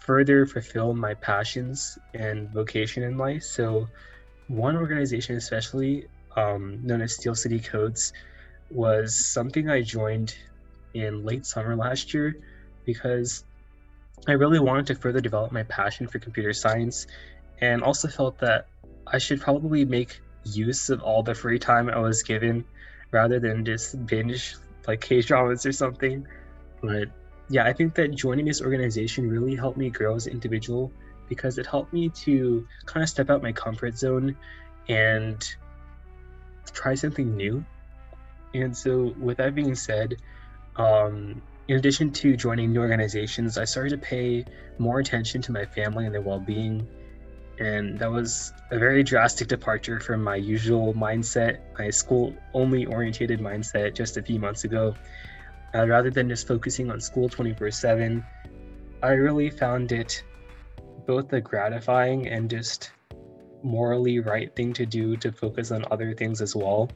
further 0.00 0.46
fulfill 0.46 0.94
my 0.94 1.14
passions 1.14 1.98
and 2.14 2.50
vocation 2.50 3.02
in 3.02 3.16
life. 3.16 3.42
So 3.42 3.88
one 4.48 4.76
organization 4.76 5.36
especially 5.36 6.08
um, 6.36 6.80
known 6.84 7.02
as 7.02 7.14
Steel 7.14 7.34
City 7.34 7.60
Codes 7.60 8.12
was 8.70 9.14
something 9.14 9.68
I 9.68 9.82
joined 9.82 10.34
in 10.94 11.24
late 11.24 11.46
summer 11.46 11.76
last 11.76 12.14
year 12.14 12.36
because 12.84 13.44
I 14.26 14.32
really 14.32 14.58
wanted 14.58 14.86
to 14.86 14.94
further 14.94 15.20
develop 15.20 15.52
my 15.52 15.62
passion 15.64 16.06
for 16.06 16.18
computer 16.18 16.52
science 16.52 17.06
and 17.60 17.82
also 17.82 18.08
felt 18.08 18.38
that 18.38 18.68
I 19.06 19.18
should 19.18 19.40
probably 19.40 19.84
make 19.84 20.20
use 20.44 20.90
of 20.90 21.02
all 21.02 21.22
the 21.22 21.34
free 21.34 21.58
time 21.58 21.88
I 21.88 21.98
was 21.98 22.22
given 22.22 22.64
rather 23.10 23.38
than 23.38 23.64
just 23.64 24.06
binge 24.06 24.56
like 24.86 25.00
K 25.08 25.20
dramas 25.20 25.66
or 25.66 25.72
something. 25.72 26.26
But 26.82 27.08
yeah, 27.48 27.64
I 27.64 27.72
think 27.72 27.94
that 27.94 28.14
joining 28.14 28.46
this 28.46 28.62
organization 28.62 29.28
really 29.28 29.54
helped 29.54 29.78
me 29.78 29.90
grow 29.90 30.16
as 30.16 30.26
an 30.26 30.32
individual 30.32 30.92
because 31.28 31.58
it 31.58 31.66
helped 31.66 31.92
me 31.92 32.08
to 32.10 32.66
kind 32.86 33.02
of 33.02 33.08
step 33.08 33.30
out 33.30 33.42
my 33.42 33.52
comfort 33.52 33.96
zone 33.96 34.36
and 34.88 35.54
try 36.72 36.94
something 36.94 37.36
new. 37.36 37.64
And 38.54 38.76
so, 38.76 39.14
with 39.18 39.38
that 39.38 39.54
being 39.54 39.74
said, 39.74 40.16
um, 40.76 41.40
in 41.68 41.76
addition 41.76 42.12
to 42.12 42.36
joining 42.36 42.72
new 42.72 42.80
organizations, 42.80 43.56
I 43.56 43.64
started 43.64 43.90
to 43.90 43.98
pay 43.98 44.44
more 44.78 44.98
attention 44.98 45.40
to 45.42 45.52
my 45.52 45.64
family 45.64 46.06
and 46.06 46.14
their 46.14 46.20
well 46.20 46.40
being. 46.40 46.86
And 47.58 47.98
that 47.98 48.10
was 48.10 48.52
a 48.70 48.78
very 48.78 49.02
drastic 49.02 49.48
departure 49.48 50.00
from 50.00 50.22
my 50.22 50.36
usual 50.36 50.94
mindset, 50.94 51.58
my 51.78 51.90
school 51.90 52.34
only 52.54 52.86
orientated 52.86 53.40
mindset 53.40 53.94
just 53.94 54.16
a 54.16 54.22
few 54.22 54.38
months 54.38 54.64
ago. 54.64 54.94
Uh, 55.74 55.86
rather 55.86 56.10
than 56.10 56.28
just 56.28 56.46
focusing 56.46 56.90
on 56.90 57.00
school 57.00 57.28
24 57.28 57.70
7, 57.70 58.24
I 59.02 59.10
really 59.12 59.50
found 59.50 59.92
it 59.92 60.22
both 61.06 61.32
a 61.32 61.40
gratifying 61.40 62.28
and 62.28 62.48
just 62.48 62.92
morally 63.62 64.20
right 64.20 64.54
thing 64.54 64.72
to 64.74 64.86
do 64.86 65.16
to 65.16 65.32
focus 65.32 65.70
on 65.70 65.84
other 65.90 66.14
things 66.14 66.40
as 66.40 66.54
well. 66.54 66.90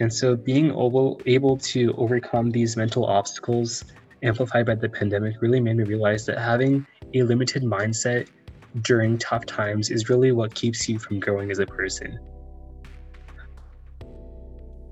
And 0.00 0.12
so 0.12 0.36
being 0.36 0.66
able, 0.66 1.20
able 1.26 1.56
to 1.58 1.94
overcome 1.96 2.50
these 2.50 2.76
mental 2.76 3.04
obstacles 3.06 3.84
amplified 4.22 4.66
by 4.66 4.74
the 4.74 4.88
pandemic 4.88 5.40
really 5.40 5.60
made 5.60 5.76
me 5.76 5.84
realize 5.84 6.26
that 6.26 6.38
having 6.38 6.86
a 7.14 7.22
limited 7.22 7.62
mindset 7.62 8.28
during 8.82 9.18
tough 9.18 9.46
times 9.46 9.90
is 9.90 10.08
really 10.08 10.32
what 10.32 10.54
keeps 10.54 10.88
you 10.88 10.98
from 10.98 11.20
growing 11.20 11.50
as 11.50 11.58
a 11.58 11.66
person. 11.66 12.18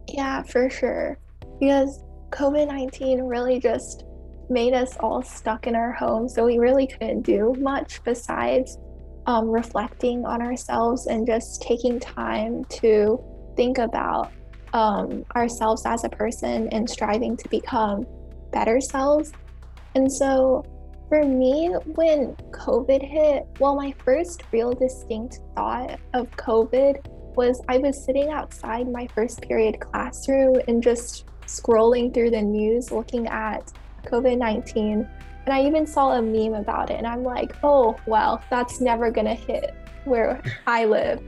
Yeah, 0.08 0.42
for 0.42 0.70
sure. 0.70 1.18
Because 1.60 2.02
COVID 2.30 2.68
19 2.68 3.22
really 3.22 3.60
just 3.60 4.04
made 4.48 4.74
us 4.74 4.96
all 4.98 5.22
stuck 5.22 5.66
in 5.66 5.74
our 5.74 5.92
homes. 5.92 6.34
So 6.34 6.44
we 6.44 6.58
really 6.58 6.86
couldn't 6.86 7.22
do 7.22 7.54
much 7.58 8.02
besides 8.04 8.78
um, 9.26 9.48
reflecting 9.48 10.24
on 10.24 10.40
ourselves 10.40 11.06
and 11.06 11.26
just 11.26 11.62
taking 11.62 11.98
time 11.98 12.64
to 12.64 13.22
think 13.56 13.78
about 13.78 14.32
um, 14.72 15.24
ourselves 15.34 15.84
as 15.84 16.04
a 16.04 16.08
person 16.08 16.68
and 16.68 16.88
striving 16.88 17.36
to 17.36 17.48
become 17.48 18.06
better 18.52 18.80
selves. 18.80 19.32
And 19.94 20.10
so 20.10 20.64
for 21.08 21.24
me, 21.24 21.68
when 21.94 22.34
COVID 22.50 23.02
hit, 23.02 23.46
well, 23.60 23.76
my 23.76 23.94
first 24.04 24.42
real 24.52 24.72
distinct 24.72 25.40
thought 25.54 26.00
of 26.14 26.30
COVID 26.32 27.06
was 27.36 27.62
I 27.68 27.78
was 27.78 28.02
sitting 28.02 28.30
outside 28.30 28.90
my 28.90 29.06
first 29.08 29.42
period 29.42 29.78
classroom 29.78 30.60
and 30.66 30.82
just 30.82 31.26
scrolling 31.46 32.12
through 32.12 32.30
the 32.30 32.42
news 32.42 32.90
looking 32.90 33.28
at 33.28 33.72
COVID 34.04 34.38
19. 34.38 35.08
And 35.44 35.54
I 35.54 35.64
even 35.64 35.86
saw 35.86 36.18
a 36.18 36.22
meme 36.22 36.54
about 36.54 36.90
it. 36.90 36.94
And 36.94 37.06
I'm 37.06 37.22
like, 37.22 37.54
oh, 37.62 37.96
well, 38.06 38.42
that's 38.50 38.80
never 38.80 39.12
going 39.12 39.26
to 39.26 39.34
hit 39.34 39.76
where 40.04 40.42
I 40.66 40.86
live. 40.86 41.22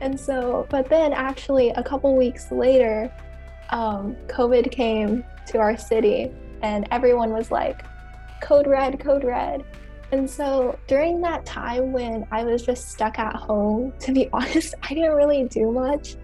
And 0.00 0.18
so, 0.18 0.66
but 0.70 0.88
then 0.88 1.12
actually, 1.12 1.70
a 1.70 1.82
couple 1.82 2.16
weeks 2.16 2.50
later, 2.50 3.12
um, 3.70 4.16
COVID 4.28 4.70
came 4.70 5.24
to 5.48 5.58
our 5.58 5.76
city, 5.76 6.30
and 6.62 6.86
everyone 6.90 7.30
was 7.32 7.50
like, 7.50 7.84
code 8.40 8.66
red, 8.66 9.00
code 9.00 9.24
red. 9.24 9.64
And 10.10 10.28
so 10.28 10.78
during 10.86 11.20
that 11.22 11.44
time 11.44 11.92
when 11.92 12.26
I 12.30 12.44
was 12.44 12.62
just 12.62 12.90
stuck 12.90 13.18
at 13.18 13.34
home, 13.34 13.92
to 14.00 14.12
be 14.12 14.28
honest, 14.32 14.74
I 14.82 14.94
didn't 14.94 15.14
really 15.14 15.44
do 15.44 15.70
much. 15.70 16.16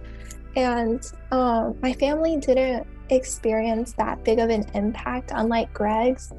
And 0.57 1.05
um, 1.33 1.77
my 1.83 1.93
family 1.93 2.37
didn't 2.37 2.87
experience 3.11 3.93
that 3.95 4.25
big 4.25 4.39
of 4.39 4.51
an 4.51 4.65
impact, 4.75 5.33
unlike 5.35 5.73
Greg's. 5.75 6.33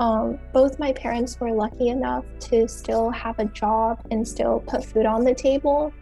Um, 0.00 0.38
both 0.52 0.78
my 0.78 0.92
parents 0.92 1.38
were 1.38 1.52
lucky 1.52 1.88
enough 1.88 2.24
to 2.40 2.66
still 2.66 3.10
have 3.10 3.38
a 3.38 3.44
job 3.46 4.00
and 4.10 4.26
still 4.26 4.60
put 4.60 4.84
food 4.84 5.06
on 5.06 5.22
the 5.22 5.34
table 5.34 5.92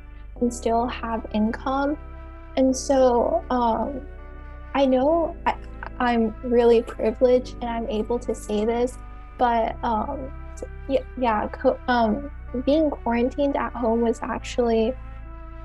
and 0.41 0.53
still 0.53 0.87
have 0.87 1.27
income. 1.35 1.99
And 2.57 2.75
so 2.75 3.45
um, 3.51 4.07
I 4.75 4.87
know 4.87 5.37
I, 5.47 5.55
am 6.13 6.35
really 6.43 6.83
privileged 6.83 7.57
and 7.61 7.65
I'm 7.65 7.89
able 7.89 8.19
to 8.21 8.35
say 8.35 8.65
this, 8.65 8.97
but 9.41 9.75
um, 9.83 10.31
yeah, 10.89 11.01
yeah 11.19 11.49
um, 11.89 12.31
being 12.65 12.91
quarantined 12.91 13.57
at 13.57 13.73
home 13.73 14.03
was 14.03 14.21
actually 14.23 14.93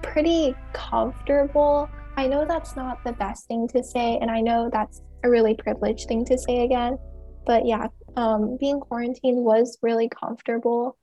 pretty 0.02 0.56
comfortable 0.74 1.88
I 2.18 2.28
know 2.28 2.46
that's 2.46 2.76
not 2.76 3.04
the 3.04 3.14
best 3.14 3.48
thing 3.48 3.68
to 3.70 3.84
say, 3.84 4.18
and 4.22 4.32
I 4.32 4.40
know 4.40 4.70
that's 4.72 5.02
a 5.24 5.30
really 5.30 5.54
privileged 5.54 6.08
thing 6.08 6.24
to 6.26 6.38
say 6.38 6.64
again. 6.64 6.98
But 7.46 7.66
yeah, 7.66 7.88
um, 8.16 8.58
being 8.60 8.80
quarantined 8.80 9.44
was 9.44 9.78
really 9.82 10.10
comfortable. 10.10 10.98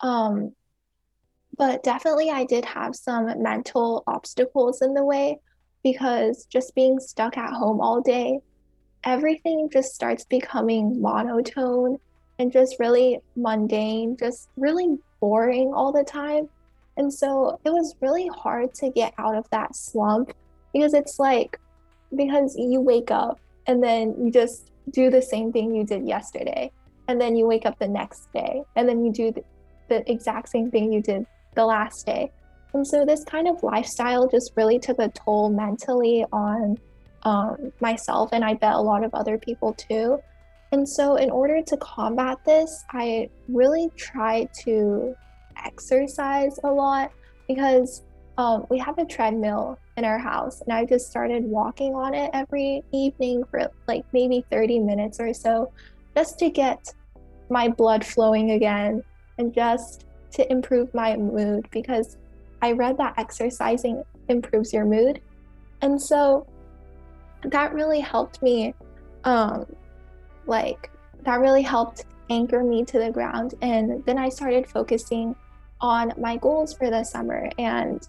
Um, 0.00 0.54
but 1.56 1.82
definitely, 1.82 2.30
I 2.30 2.44
did 2.44 2.64
have 2.64 2.96
some 2.96 3.42
mental 3.42 4.02
obstacles 4.06 4.80
in 4.80 4.94
the 4.94 5.04
way 5.04 5.38
because 5.82 6.46
just 6.46 6.74
being 6.74 6.98
stuck 6.98 7.36
at 7.36 7.52
home 7.52 7.80
all 7.80 8.00
day, 8.00 8.40
everything 9.04 9.68
just 9.70 9.94
starts 9.94 10.24
becoming 10.24 11.00
monotone 11.00 11.98
and 12.38 12.52
just 12.52 12.76
really 12.78 13.20
mundane, 13.36 14.16
just 14.16 14.48
really 14.56 14.98
boring 15.20 15.72
all 15.72 15.92
the 15.92 16.04
time. 16.04 16.48
And 16.96 17.12
so 17.12 17.58
it 17.64 17.70
was 17.70 17.94
really 18.00 18.28
hard 18.28 18.74
to 18.74 18.90
get 18.90 19.14
out 19.18 19.34
of 19.34 19.48
that 19.50 19.74
slump 19.74 20.32
because 20.72 20.94
it's 20.94 21.18
like 21.18 21.58
because 22.14 22.56
you 22.56 22.80
wake 22.80 23.10
up 23.10 23.40
and 23.66 23.82
then 23.82 24.14
you 24.18 24.30
just 24.30 24.70
do 24.90 25.10
the 25.10 25.22
same 25.22 25.52
thing 25.52 25.74
you 25.74 25.84
did 25.84 26.06
yesterday 26.06 26.70
and 27.08 27.20
then 27.20 27.36
you 27.36 27.46
wake 27.46 27.66
up 27.66 27.78
the 27.78 27.88
next 27.88 28.30
day 28.32 28.62
and 28.76 28.88
then 28.88 29.04
you 29.04 29.12
do 29.12 29.32
the, 29.32 29.42
the 29.88 30.10
exact 30.10 30.48
same 30.48 30.70
thing 30.70 30.92
you 30.92 31.00
did 31.00 31.26
the 31.54 31.64
last 31.64 32.06
day 32.06 32.30
and 32.74 32.86
so 32.86 33.04
this 33.04 33.24
kind 33.24 33.48
of 33.48 33.62
lifestyle 33.62 34.28
just 34.28 34.52
really 34.56 34.78
took 34.78 34.98
a 34.98 35.08
toll 35.10 35.48
mentally 35.48 36.24
on 36.32 36.76
um, 37.22 37.72
myself 37.80 38.30
and 38.32 38.44
i 38.44 38.52
bet 38.54 38.74
a 38.74 38.80
lot 38.80 39.04
of 39.04 39.14
other 39.14 39.38
people 39.38 39.72
too 39.74 40.18
and 40.74 40.88
so 40.88 41.16
in 41.16 41.30
order 41.30 41.62
to 41.62 41.76
combat 41.76 42.36
this 42.44 42.84
i 42.90 43.28
really 43.48 43.90
tried 43.96 44.48
to 44.52 45.14
exercise 45.64 46.58
a 46.64 46.70
lot 46.70 47.10
because 47.48 48.02
um, 48.38 48.66
we 48.68 48.78
have 48.78 48.98
a 48.98 49.04
treadmill 49.04 49.78
in 49.96 50.04
our 50.04 50.18
house 50.18 50.60
and 50.60 50.72
I 50.72 50.84
just 50.84 51.08
started 51.08 51.44
walking 51.44 51.94
on 51.94 52.14
it 52.14 52.30
every 52.32 52.82
evening 52.92 53.44
for 53.44 53.70
like 53.86 54.04
maybe 54.12 54.44
30 54.50 54.80
minutes 54.80 55.20
or 55.20 55.32
so 55.32 55.72
just 56.16 56.38
to 56.40 56.50
get 56.50 56.92
my 57.48 57.68
blood 57.68 58.04
flowing 58.04 58.52
again 58.52 59.04
and 59.38 59.54
just 59.54 60.06
to 60.32 60.50
improve 60.50 60.92
my 60.94 61.16
mood 61.16 61.68
because 61.70 62.16
I 62.60 62.72
read 62.72 62.98
that 62.98 63.14
exercising 63.18 64.02
improves 64.28 64.72
your 64.72 64.84
mood. 64.84 65.20
And 65.80 66.00
so 66.00 66.46
that 67.44 67.72
really 67.74 68.00
helped 68.00 68.42
me 68.42 68.74
um 69.24 69.64
like 70.46 70.90
that 71.24 71.40
really 71.40 71.62
helped 71.62 72.04
anchor 72.30 72.62
me 72.62 72.84
to 72.84 72.98
the 72.98 73.10
ground 73.10 73.54
and 73.62 74.04
then 74.04 74.18
I 74.18 74.28
started 74.28 74.66
focusing 74.66 75.36
on 75.80 76.12
my 76.16 76.36
goals 76.36 76.72
for 76.72 76.90
the 76.90 77.04
summer 77.04 77.50
and 77.58 78.06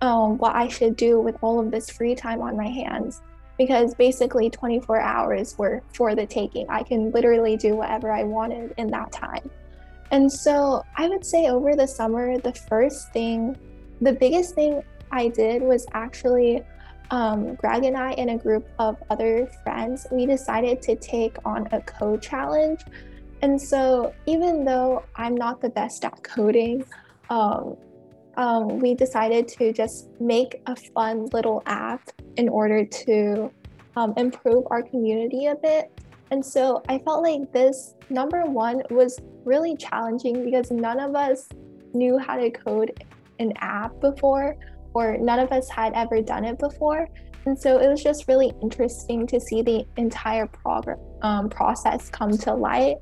um, 0.00 0.38
what 0.38 0.54
I 0.54 0.68
should 0.68 0.96
do 0.96 1.20
with 1.20 1.36
all 1.42 1.60
of 1.60 1.70
this 1.70 1.90
free 1.90 2.14
time 2.14 2.40
on 2.40 2.56
my 2.56 2.68
hands 2.68 3.20
because 3.58 3.94
basically 3.94 4.48
24 4.48 5.00
hours 5.00 5.58
were 5.58 5.82
for 5.92 6.14
the 6.14 6.24
taking. 6.24 6.68
I 6.70 6.84
can 6.84 7.10
literally 7.10 7.56
do 7.56 7.74
whatever 7.74 8.12
I 8.12 8.22
wanted 8.22 8.72
in 8.78 8.86
that 8.92 9.10
time. 9.10 9.50
And 10.10 10.32
so 10.32 10.82
I 10.96 11.08
would 11.08 11.26
say 11.26 11.48
over 11.48 11.74
the 11.74 11.86
summer, 11.86 12.38
the 12.38 12.54
first 12.54 13.12
thing, 13.12 13.58
the 14.00 14.12
biggest 14.12 14.54
thing 14.54 14.82
I 15.10 15.28
did 15.28 15.60
was 15.60 15.86
actually 15.92 16.62
um, 17.10 17.54
Greg 17.54 17.84
and 17.84 17.96
I, 17.96 18.12
and 18.12 18.30
a 18.30 18.36
group 18.36 18.68
of 18.78 18.96
other 19.10 19.50
friends, 19.64 20.06
we 20.10 20.26
decided 20.26 20.82
to 20.82 20.96
take 20.96 21.36
on 21.44 21.66
a 21.72 21.80
code 21.80 22.22
challenge. 22.22 22.80
And 23.42 23.60
so 23.60 24.14
even 24.26 24.64
though 24.64 25.04
I'm 25.16 25.34
not 25.34 25.60
the 25.60 25.70
best 25.70 26.04
at 26.04 26.22
coding, 26.22 26.84
um, 27.30 27.76
um, 28.36 28.78
we 28.78 28.94
decided 28.94 29.48
to 29.48 29.72
just 29.72 30.08
make 30.20 30.62
a 30.66 30.76
fun 30.76 31.26
little 31.32 31.62
app 31.66 32.08
in 32.36 32.48
order 32.48 32.84
to 32.84 33.50
um, 33.96 34.14
improve 34.16 34.64
our 34.70 34.82
community 34.82 35.46
a 35.46 35.56
bit. 35.56 35.90
And 36.30 36.44
so 36.44 36.82
I 36.88 36.98
felt 36.98 37.22
like 37.22 37.52
this 37.52 37.94
number 38.10 38.44
one 38.44 38.82
was 38.90 39.18
really 39.44 39.76
challenging 39.76 40.44
because 40.44 40.70
none 40.70 41.00
of 41.00 41.16
us 41.16 41.48
knew 41.94 42.18
how 42.18 42.36
to 42.36 42.50
code 42.50 43.04
an 43.38 43.52
app 43.58 43.98
before, 44.00 44.56
or 44.94 45.16
none 45.18 45.38
of 45.38 45.52
us 45.52 45.68
had 45.70 45.92
ever 45.94 46.22
done 46.22 46.44
it 46.44 46.58
before. 46.58 47.08
And 47.46 47.58
so 47.58 47.78
it 47.78 47.88
was 47.88 48.02
just 48.02 48.28
really 48.28 48.52
interesting 48.62 49.26
to 49.26 49.40
see 49.40 49.62
the 49.62 49.84
entire 49.96 50.46
prog- 50.46 50.98
um, 51.22 51.48
process 51.48 52.10
come 52.10 52.36
to 52.38 52.54
light. 52.54 52.96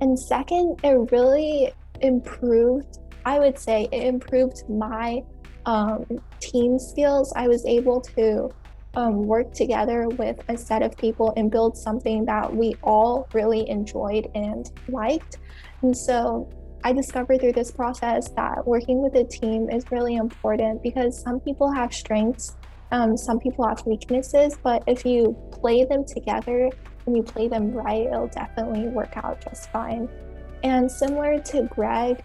And 0.00 0.18
second, 0.18 0.80
it 0.82 1.12
really 1.12 1.72
improved 2.00 2.98
I 3.24 3.38
would 3.38 3.58
say 3.58 3.88
it 3.90 4.04
improved 4.04 4.68
my 4.68 5.22
um, 5.66 6.04
team 6.40 6.78
skills. 6.78 7.32
I 7.36 7.48
was 7.48 7.64
able 7.64 8.00
to 8.02 8.50
um, 8.94 9.26
work 9.26 9.52
together 9.52 10.08
with 10.08 10.38
a 10.48 10.56
set 10.56 10.82
of 10.82 10.96
people 10.96 11.32
and 11.36 11.50
build 11.50 11.76
something 11.76 12.24
that 12.26 12.54
we 12.54 12.74
all 12.82 13.28
really 13.32 13.68
enjoyed 13.68 14.28
and 14.34 14.70
liked. 14.88 15.38
And 15.82 15.96
so 15.96 16.48
I 16.86 16.92
discovered 16.92 17.40
through 17.40 17.52
this 17.52 17.70
process 17.70 18.28
that 18.36 18.66
working 18.66 19.02
with 19.02 19.14
a 19.14 19.24
team 19.24 19.70
is 19.70 19.90
really 19.90 20.16
important 20.16 20.82
because 20.82 21.18
some 21.18 21.40
people 21.40 21.72
have 21.72 21.94
strengths, 21.94 22.58
um, 22.92 23.16
some 23.16 23.40
people 23.40 23.66
have 23.66 23.84
weaknesses, 23.86 24.58
but 24.62 24.82
if 24.86 25.06
you 25.06 25.34
play 25.50 25.86
them 25.86 26.04
together 26.04 26.68
and 27.06 27.16
you 27.16 27.22
play 27.22 27.48
them 27.48 27.72
right, 27.72 28.06
it'll 28.06 28.28
definitely 28.28 28.88
work 28.88 29.16
out 29.16 29.42
just 29.42 29.70
fine. 29.70 30.10
And 30.62 30.90
similar 30.90 31.38
to 31.38 31.62
Greg, 31.74 32.22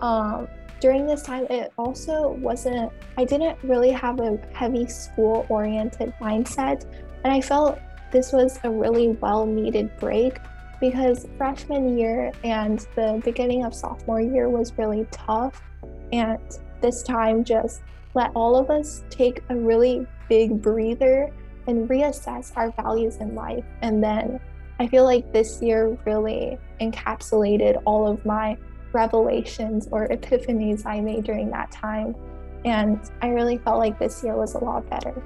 um, 0.00 0.46
during 0.78 1.06
this 1.06 1.22
time, 1.22 1.46
it 1.48 1.72
also 1.78 2.32
wasn't, 2.32 2.92
I 3.16 3.24
didn't 3.24 3.56
really 3.62 3.92
have 3.92 4.20
a 4.20 4.38
heavy 4.52 4.86
school 4.88 5.46
oriented 5.48 6.12
mindset. 6.20 6.84
And 7.24 7.32
I 7.32 7.40
felt 7.40 7.78
this 8.10 8.30
was 8.30 8.60
a 8.62 8.70
really 8.70 9.08
well 9.22 9.46
needed 9.46 9.96
break 9.96 10.38
because 10.82 11.28
freshman 11.38 11.96
year 11.96 12.32
and 12.42 12.88
the 12.96 13.22
beginning 13.24 13.64
of 13.64 13.72
sophomore 13.72 14.20
year 14.20 14.48
was 14.48 14.76
really 14.76 15.06
tough. 15.12 15.62
And 16.12 16.40
this 16.80 17.04
time 17.04 17.44
just 17.44 17.82
let 18.14 18.32
all 18.34 18.56
of 18.56 18.68
us 18.68 19.04
take 19.08 19.44
a 19.48 19.54
really 19.54 20.04
big 20.28 20.60
breather 20.60 21.32
and 21.68 21.88
reassess 21.88 22.50
our 22.56 22.72
values 22.72 23.18
in 23.18 23.36
life. 23.36 23.64
And 23.80 24.02
then 24.02 24.40
I 24.80 24.88
feel 24.88 25.04
like 25.04 25.32
this 25.32 25.62
year 25.62 25.96
really 26.04 26.58
encapsulated 26.80 27.80
all 27.86 28.08
of 28.08 28.26
my 28.26 28.58
revelations 28.92 29.86
or 29.92 30.08
epiphanies 30.08 30.84
I 30.84 31.00
made 31.00 31.22
during 31.22 31.48
that 31.50 31.70
time. 31.70 32.16
And 32.64 32.98
I 33.22 33.28
really 33.28 33.58
felt 33.58 33.78
like 33.78 34.00
this 34.00 34.24
year 34.24 34.34
was 34.34 34.56
a 34.56 34.58
lot 34.58 34.90
better. 34.90 35.22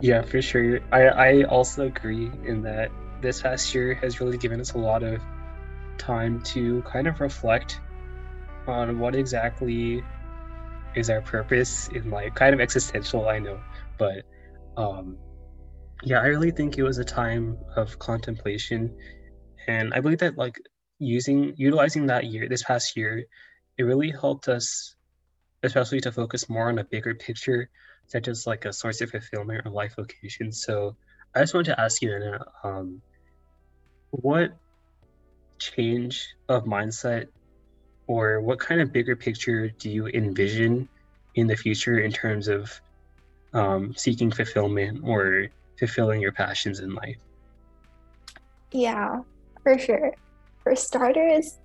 Yeah, 0.00 0.22
for 0.22 0.42
sure. 0.42 0.80
I, 0.90 1.02
I 1.02 1.42
also 1.44 1.86
agree 1.86 2.32
in 2.44 2.62
that 2.62 2.90
this 3.22 3.42
past 3.42 3.74
year 3.74 3.94
has 3.94 4.20
really 4.20 4.38
given 4.38 4.60
us 4.60 4.72
a 4.72 4.78
lot 4.78 5.02
of 5.02 5.20
time 5.98 6.42
to 6.42 6.82
kind 6.82 7.06
of 7.06 7.20
reflect 7.20 7.80
on 8.66 8.98
what 8.98 9.14
exactly 9.14 10.02
is 10.94 11.08
our 11.08 11.22
purpose 11.22 11.88
in 11.88 12.10
life. 12.10 12.34
Kind 12.34 12.54
of 12.54 12.60
existential, 12.60 13.28
I 13.28 13.38
know, 13.38 13.60
but 13.98 14.24
um, 14.76 15.16
yeah, 16.02 16.20
I 16.20 16.26
really 16.26 16.50
think 16.50 16.78
it 16.78 16.82
was 16.82 16.98
a 16.98 17.04
time 17.04 17.56
of 17.76 17.98
contemplation, 17.98 18.94
and 19.68 19.94
I 19.94 20.00
believe 20.00 20.18
that 20.18 20.36
like 20.36 20.58
using 21.02 21.54
utilizing 21.56 22.06
that 22.06 22.26
year 22.26 22.48
this 22.48 22.62
past 22.62 22.96
year 22.96 23.24
it 23.76 23.82
really 23.82 24.10
helped 24.10 24.48
us 24.48 24.94
especially 25.64 26.00
to 26.00 26.12
focus 26.12 26.48
more 26.48 26.68
on 26.68 26.78
a 26.78 26.84
bigger 26.84 27.14
picture 27.14 27.68
such 28.06 28.28
as 28.28 28.46
like 28.46 28.64
a 28.64 28.72
source 28.72 29.00
of 29.00 29.10
fulfillment 29.10 29.66
or 29.66 29.72
life 29.72 29.94
vocation 29.96 30.52
so 30.52 30.96
i 31.34 31.40
just 31.40 31.54
wanted 31.54 31.70
to 31.70 31.80
ask 31.80 32.02
you 32.02 32.14
Anna, 32.14 32.44
um, 32.62 33.02
what 34.12 34.52
change 35.58 36.34
of 36.48 36.64
mindset 36.64 37.26
or 38.06 38.40
what 38.40 38.58
kind 38.58 38.80
of 38.80 38.92
bigger 38.92 39.16
picture 39.16 39.68
do 39.68 39.90
you 39.90 40.06
envision 40.08 40.88
in 41.34 41.46
the 41.46 41.56
future 41.56 42.00
in 42.00 42.12
terms 42.12 42.48
of 42.48 42.80
um, 43.54 43.94
seeking 43.94 44.30
fulfillment 44.30 45.00
or 45.04 45.48
fulfilling 45.78 46.20
your 46.20 46.32
passions 46.32 46.80
in 46.80 46.94
life 46.94 47.18
yeah 48.72 49.20
for 49.62 49.78
sure 49.78 50.12
for 50.62 50.76
starters, 50.76 51.58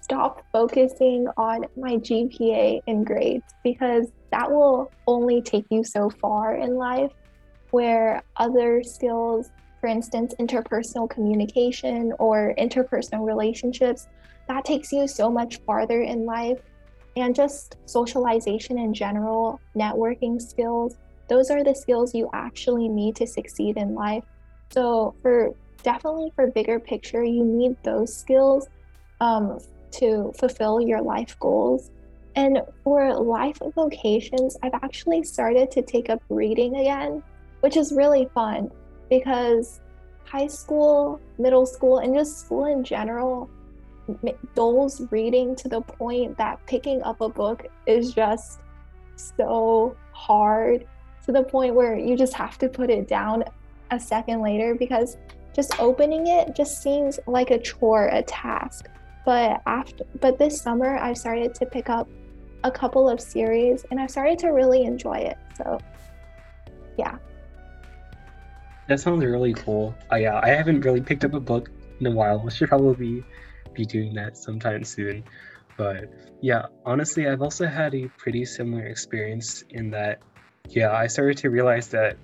stop 0.00 0.44
focusing 0.52 1.26
on 1.36 1.66
my 1.76 1.96
GPA 1.96 2.80
and 2.86 3.04
grades 3.04 3.44
because 3.64 4.06
that 4.30 4.50
will 4.50 4.90
only 5.06 5.42
take 5.42 5.66
you 5.70 5.84
so 5.84 6.08
far 6.08 6.54
in 6.56 6.76
life. 6.76 7.12
Where 7.70 8.22
other 8.36 8.82
skills, 8.82 9.50
for 9.80 9.86
instance, 9.86 10.34
interpersonal 10.40 11.08
communication 11.08 12.12
or 12.18 12.54
interpersonal 12.58 13.26
relationships, 13.26 14.08
that 14.48 14.64
takes 14.64 14.92
you 14.92 15.06
so 15.06 15.30
much 15.30 15.60
farther 15.66 16.02
in 16.02 16.24
life. 16.24 16.58
And 17.16 17.34
just 17.34 17.76
socialization 17.86 18.78
in 18.78 18.94
general, 18.94 19.60
networking 19.76 20.40
skills, 20.40 20.96
those 21.28 21.50
are 21.50 21.64
the 21.64 21.74
skills 21.74 22.14
you 22.14 22.30
actually 22.32 22.88
need 22.88 23.16
to 23.16 23.26
succeed 23.26 23.76
in 23.76 23.94
life. 23.94 24.24
So, 24.70 25.14
for 25.22 25.54
definitely 25.82 26.32
for 26.34 26.46
bigger 26.48 26.78
picture, 26.78 27.24
you 27.24 27.44
need 27.44 27.76
those 27.82 28.14
skills 28.14 28.68
um, 29.20 29.58
to 29.92 30.32
fulfill 30.38 30.80
your 30.80 31.02
life 31.02 31.38
goals. 31.38 31.90
And 32.36 32.62
for 32.84 33.14
life 33.14 33.58
vocations, 33.74 34.56
I've 34.62 34.74
actually 34.74 35.24
started 35.24 35.70
to 35.72 35.82
take 35.82 36.08
up 36.08 36.22
reading 36.28 36.76
again, 36.76 37.22
which 37.60 37.76
is 37.76 37.92
really 37.92 38.28
fun 38.32 38.70
because 39.08 39.80
high 40.24 40.46
school, 40.46 41.20
middle 41.38 41.66
school, 41.66 41.98
and 41.98 42.14
just 42.14 42.40
school 42.40 42.66
in 42.66 42.84
general 42.84 43.48
dulls 44.54 45.02
reading 45.10 45.54
to 45.56 45.68
the 45.68 45.80
point 45.80 46.36
that 46.38 46.64
picking 46.66 47.02
up 47.02 47.20
a 47.20 47.28
book 47.28 47.66
is 47.86 48.14
just 48.14 48.60
so 49.16 49.96
hard 50.12 50.86
to 51.24 51.32
the 51.32 51.42
point 51.42 51.74
where 51.74 51.96
you 51.96 52.16
just 52.16 52.32
have 52.32 52.58
to 52.58 52.68
put 52.68 52.90
it 52.90 53.06
down 53.06 53.44
a 53.90 54.00
second 54.00 54.40
later 54.40 54.74
because 54.74 55.16
just 55.54 55.78
opening 55.80 56.26
it 56.26 56.54
just 56.54 56.82
seems 56.82 57.18
like 57.26 57.50
a 57.50 57.58
chore, 57.58 58.08
a 58.08 58.22
task. 58.22 58.86
But 59.24 59.60
after 59.66 60.04
but 60.20 60.38
this 60.38 60.60
summer 60.60 60.96
I've 60.96 61.18
started 61.18 61.54
to 61.56 61.66
pick 61.66 61.90
up 61.90 62.08
a 62.64 62.70
couple 62.70 63.08
of 63.08 63.20
series 63.20 63.84
and 63.90 64.00
I've 64.00 64.10
started 64.10 64.38
to 64.40 64.48
really 64.48 64.84
enjoy 64.84 65.18
it. 65.18 65.36
So 65.56 65.78
yeah. 66.96 67.18
That 68.88 69.00
sounds 69.00 69.22
really 69.22 69.52
cool. 69.52 69.94
Uh, 70.10 70.16
yeah, 70.16 70.40
I 70.42 70.48
haven't 70.48 70.80
really 70.80 71.02
picked 71.02 71.22
up 71.22 71.34
a 71.34 71.40
book 71.40 71.70
in 72.00 72.06
a 72.06 72.10
while. 72.10 72.42
I 72.46 72.50
should 72.50 72.70
probably 72.70 73.22
be 73.74 73.84
doing 73.84 74.14
that 74.14 74.38
sometime 74.38 74.82
soon. 74.82 75.24
But 75.76 76.10
yeah, 76.40 76.66
honestly, 76.86 77.28
I've 77.28 77.42
also 77.42 77.66
had 77.66 77.94
a 77.94 78.08
pretty 78.16 78.46
similar 78.46 78.86
experience 78.86 79.62
in 79.68 79.90
that, 79.90 80.20
yeah, 80.70 80.90
I 80.90 81.06
started 81.06 81.36
to 81.38 81.50
realize 81.50 81.88
that 81.88 82.16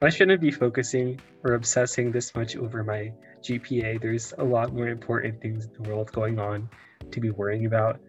I 0.00 0.08
shouldn't 0.08 0.40
be 0.40 0.50
focusing 0.50 1.20
or 1.44 1.52
obsessing 1.52 2.10
this 2.10 2.34
much 2.34 2.56
over 2.56 2.82
my 2.82 3.12
GPA. 3.42 4.00
There's 4.00 4.32
a 4.38 4.44
lot 4.44 4.72
more 4.72 4.88
important 4.88 5.42
things 5.42 5.66
in 5.66 5.82
the 5.82 5.90
world 5.90 6.10
going 6.10 6.38
on 6.38 6.70
to 7.10 7.20
be 7.20 7.30
worrying 7.30 7.66
about. 7.66 8.00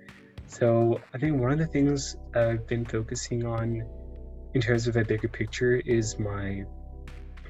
So 0.47 1.01
I 1.13 1.17
think 1.17 1.39
one 1.39 1.51
of 1.51 1.59
the 1.59 1.67
things 1.67 2.15
I've 2.33 2.65
been 2.65 2.85
focusing 2.85 3.45
on 3.45 3.83
in 4.53 4.61
terms 4.61 4.87
of 4.87 4.95
a 4.95 5.03
bigger 5.03 5.27
picture 5.27 5.75
is 5.75 6.17
my 6.17 6.63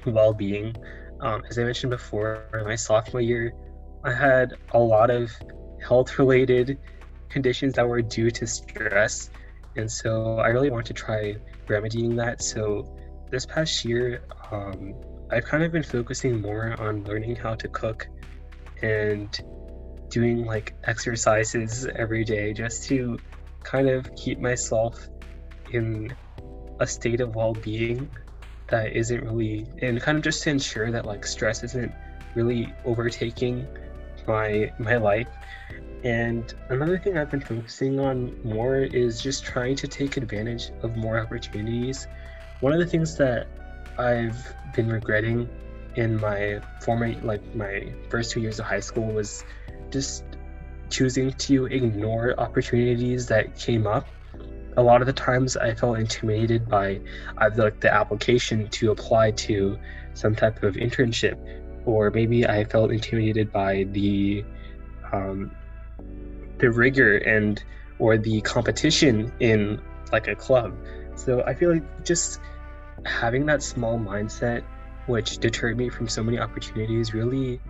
well-being. 0.06 0.74
Um, 1.20 1.42
as 1.48 1.58
I 1.58 1.64
mentioned 1.64 1.90
before, 1.90 2.44
my 2.64 2.74
sophomore 2.74 3.20
year, 3.20 3.52
I 4.04 4.12
had 4.12 4.54
a 4.72 4.78
lot 4.78 5.10
of 5.10 5.30
health-related 5.86 6.78
conditions 7.28 7.74
that 7.74 7.88
were 7.88 8.02
due 8.02 8.30
to 8.30 8.46
stress, 8.46 9.30
and 9.76 9.90
so 9.90 10.38
I 10.38 10.48
really 10.48 10.70
want 10.70 10.86
to 10.86 10.92
try 10.92 11.36
remedying 11.68 12.16
that. 12.16 12.42
So 12.42 12.96
this 13.30 13.46
past 13.46 13.84
year, 13.84 14.24
um, 14.52 14.94
I've 15.30 15.44
kind 15.44 15.62
of 15.64 15.72
been 15.72 15.82
focusing 15.82 16.40
more 16.40 16.76
on 16.78 17.04
learning 17.04 17.36
how 17.36 17.54
to 17.54 17.68
cook 17.68 18.06
and 18.82 19.36
doing 20.08 20.44
like 20.44 20.74
exercises 20.84 21.86
every 21.96 22.24
day 22.24 22.52
just 22.52 22.84
to 22.88 23.18
kind 23.62 23.88
of 23.88 24.14
keep 24.14 24.38
myself 24.38 25.08
in 25.72 26.14
a 26.80 26.86
state 26.86 27.20
of 27.20 27.34
well-being 27.34 28.08
that 28.68 28.92
isn't 28.92 29.22
really 29.24 29.66
and 29.82 30.00
kind 30.00 30.16
of 30.16 30.24
just 30.24 30.42
to 30.42 30.50
ensure 30.50 30.90
that 30.90 31.04
like 31.04 31.26
stress 31.26 31.62
isn't 31.62 31.92
really 32.34 32.72
overtaking 32.84 33.66
my 34.26 34.72
my 34.78 34.96
life 34.96 35.28
and 36.02 36.54
another 36.70 36.98
thing 36.98 37.18
i've 37.18 37.30
been 37.30 37.40
focusing 37.40 38.00
on 38.00 38.34
more 38.42 38.76
is 38.76 39.20
just 39.20 39.44
trying 39.44 39.76
to 39.76 39.86
take 39.86 40.16
advantage 40.16 40.70
of 40.82 40.96
more 40.96 41.18
opportunities 41.18 42.06
one 42.60 42.72
of 42.72 42.78
the 42.78 42.86
things 42.86 43.16
that 43.16 43.46
I've 43.98 44.54
been 44.74 44.88
regretting 44.88 45.48
in 45.96 46.20
my 46.20 46.60
former, 46.80 47.14
like 47.22 47.54
my 47.54 47.92
first 48.08 48.32
two 48.32 48.40
years 48.40 48.58
of 48.58 48.66
high 48.66 48.80
school, 48.80 49.06
was 49.06 49.44
just 49.90 50.24
choosing 50.90 51.32
to 51.32 51.66
ignore 51.66 52.38
opportunities 52.38 53.26
that 53.26 53.56
came 53.56 53.86
up. 53.86 54.08
A 54.76 54.82
lot 54.82 55.00
of 55.00 55.06
the 55.06 55.12
times, 55.12 55.56
I 55.56 55.74
felt 55.74 55.98
intimidated 55.98 56.68
by 56.68 57.00
either 57.38 57.64
like 57.64 57.80
the 57.80 57.92
application 57.92 58.68
to 58.68 58.90
apply 58.90 59.30
to 59.32 59.78
some 60.14 60.34
type 60.34 60.62
of 60.62 60.74
internship, 60.74 61.38
or 61.86 62.10
maybe 62.10 62.46
I 62.46 62.64
felt 62.64 62.90
intimidated 62.90 63.52
by 63.52 63.84
the 63.92 64.44
um, 65.12 65.50
the 66.58 66.70
rigor 66.70 67.18
and 67.18 67.62
or 67.98 68.18
the 68.18 68.40
competition 68.40 69.32
in 69.40 69.80
like 70.12 70.28
a 70.28 70.34
club. 70.34 70.74
So 71.14 71.42
I 71.44 71.54
feel 71.54 71.72
like 71.72 72.04
just 72.04 72.40
having 73.04 73.46
that 73.46 73.62
small 73.62 73.98
mindset, 73.98 74.62
which 75.06 75.38
deterred 75.38 75.76
me 75.76 75.88
from 75.88 76.08
so 76.08 76.22
many 76.22 76.38
opportunities, 76.38 77.14
really 77.14 77.60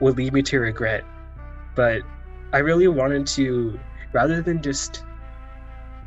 would 0.00 0.16
lead 0.16 0.32
me 0.32 0.42
to 0.42 0.58
regret. 0.58 1.04
But 1.74 2.02
I 2.52 2.58
really 2.58 2.88
wanted 2.88 3.26
to, 3.28 3.78
rather 4.12 4.42
than 4.42 4.60
just 4.60 5.04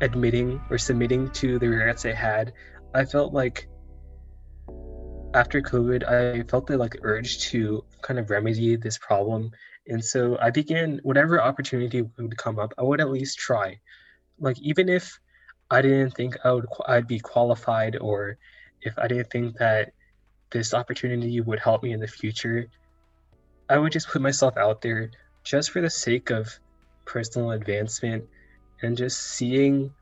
admitting 0.00 0.60
or 0.70 0.78
submitting 0.78 1.30
to 1.30 1.58
the 1.58 1.68
regrets 1.68 2.04
I 2.04 2.12
had, 2.12 2.52
I 2.94 3.04
felt 3.04 3.32
like 3.32 3.68
after 5.34 5.60
COVID, 5.60 6.04
I 6.04 6.42
felt 6.44 6.66
the 6.66 6.78
like 6.78 6.96
urge 7.02 7.38
to 7.50 7.84
kind 8.02 8.18
of 8.18 8.30
remedy 8.30 8.76
this 8.76 8.98
problem. 8.98 9.50
And 9.86 10.04
so 10.04 10.38
I 10.40 10.50
began 10.50 11.00
whatever 11.02 11.40
opportunity 11.40 12.02
would 12.02 12.36
come 12.36 12.58
up, 12.58 12.72
I 12.78 12.82
would 12.82 13.00
at 13.00 13.10
least 13.10 13.38
try. 13.38 13.78
Like 14.38 14.58
even 14.60 14.88
if 14.88 15.18
I 15.70 15.82
didn't 15.82 16.12
think 16.12 16.36
I 16.44 16.52
would 16.52 16.66
I'd 16.86 17.06
be 17.06 17.20
qualified 17.20 17.96
or 17.96 18.38
if 18.82 18.98
I 18.98 19.08
didn't 19.08 19.30
think 19.30 19.58
that 19.58 19.92
this 20.50 20.72
opportunity 20.74 21.40
would 21.40 21.58
help 21.58 21.82
me 21.82 21.92
in 21.92 22.00
the 22.00 22.06
future, 22.06 22.68
I 23.68 23.78
would 23.78 23.92
just 23.92 24.08
put 24.08 24.22
myself 24.22 24.56
out 24.56 24.80
there 24.80 25.10
just 25.44 25.70
for 25.70 25.80
the 25.80 25.90
sake 25.90 26.30
of 26.30 26.58
personal 27.04 27.52
advancement 27.52 28.24
and 28.82 28.96
just 28.96 29.18
seeing 29.22 29.92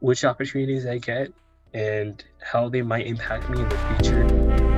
which 0.00 0.24
opportunities 0.24 0.86
I 0.86 0.98
get 0.98 1.32
and 1.74 2.22
how 2.42 2.68
they 2.68 2.82
might 2.82 3.06
impact 3.06 3.50
me 3.50 3.60
in 3.60 3.68
the 3.68 3.78
future. 3.78 4.28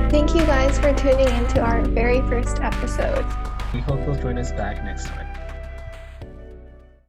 Thank 0.09 0.35
you 0.35 0.41
guys 0.41 0.77
for 0.77 0.93
tuning 0.93 1.29
into 1.29 1.61
our 1.61 1.81
very 1.85 2.21
first 2.21 2.59
episode. 2.59 3.25
We 3.73 3.79
hope 3.79 4.05
you'll 4.05 4.15
join 4.15 4.37
us 4.37 4.51
back 4.51 4.83
next 4.83 5.05
time. 5.07 5.30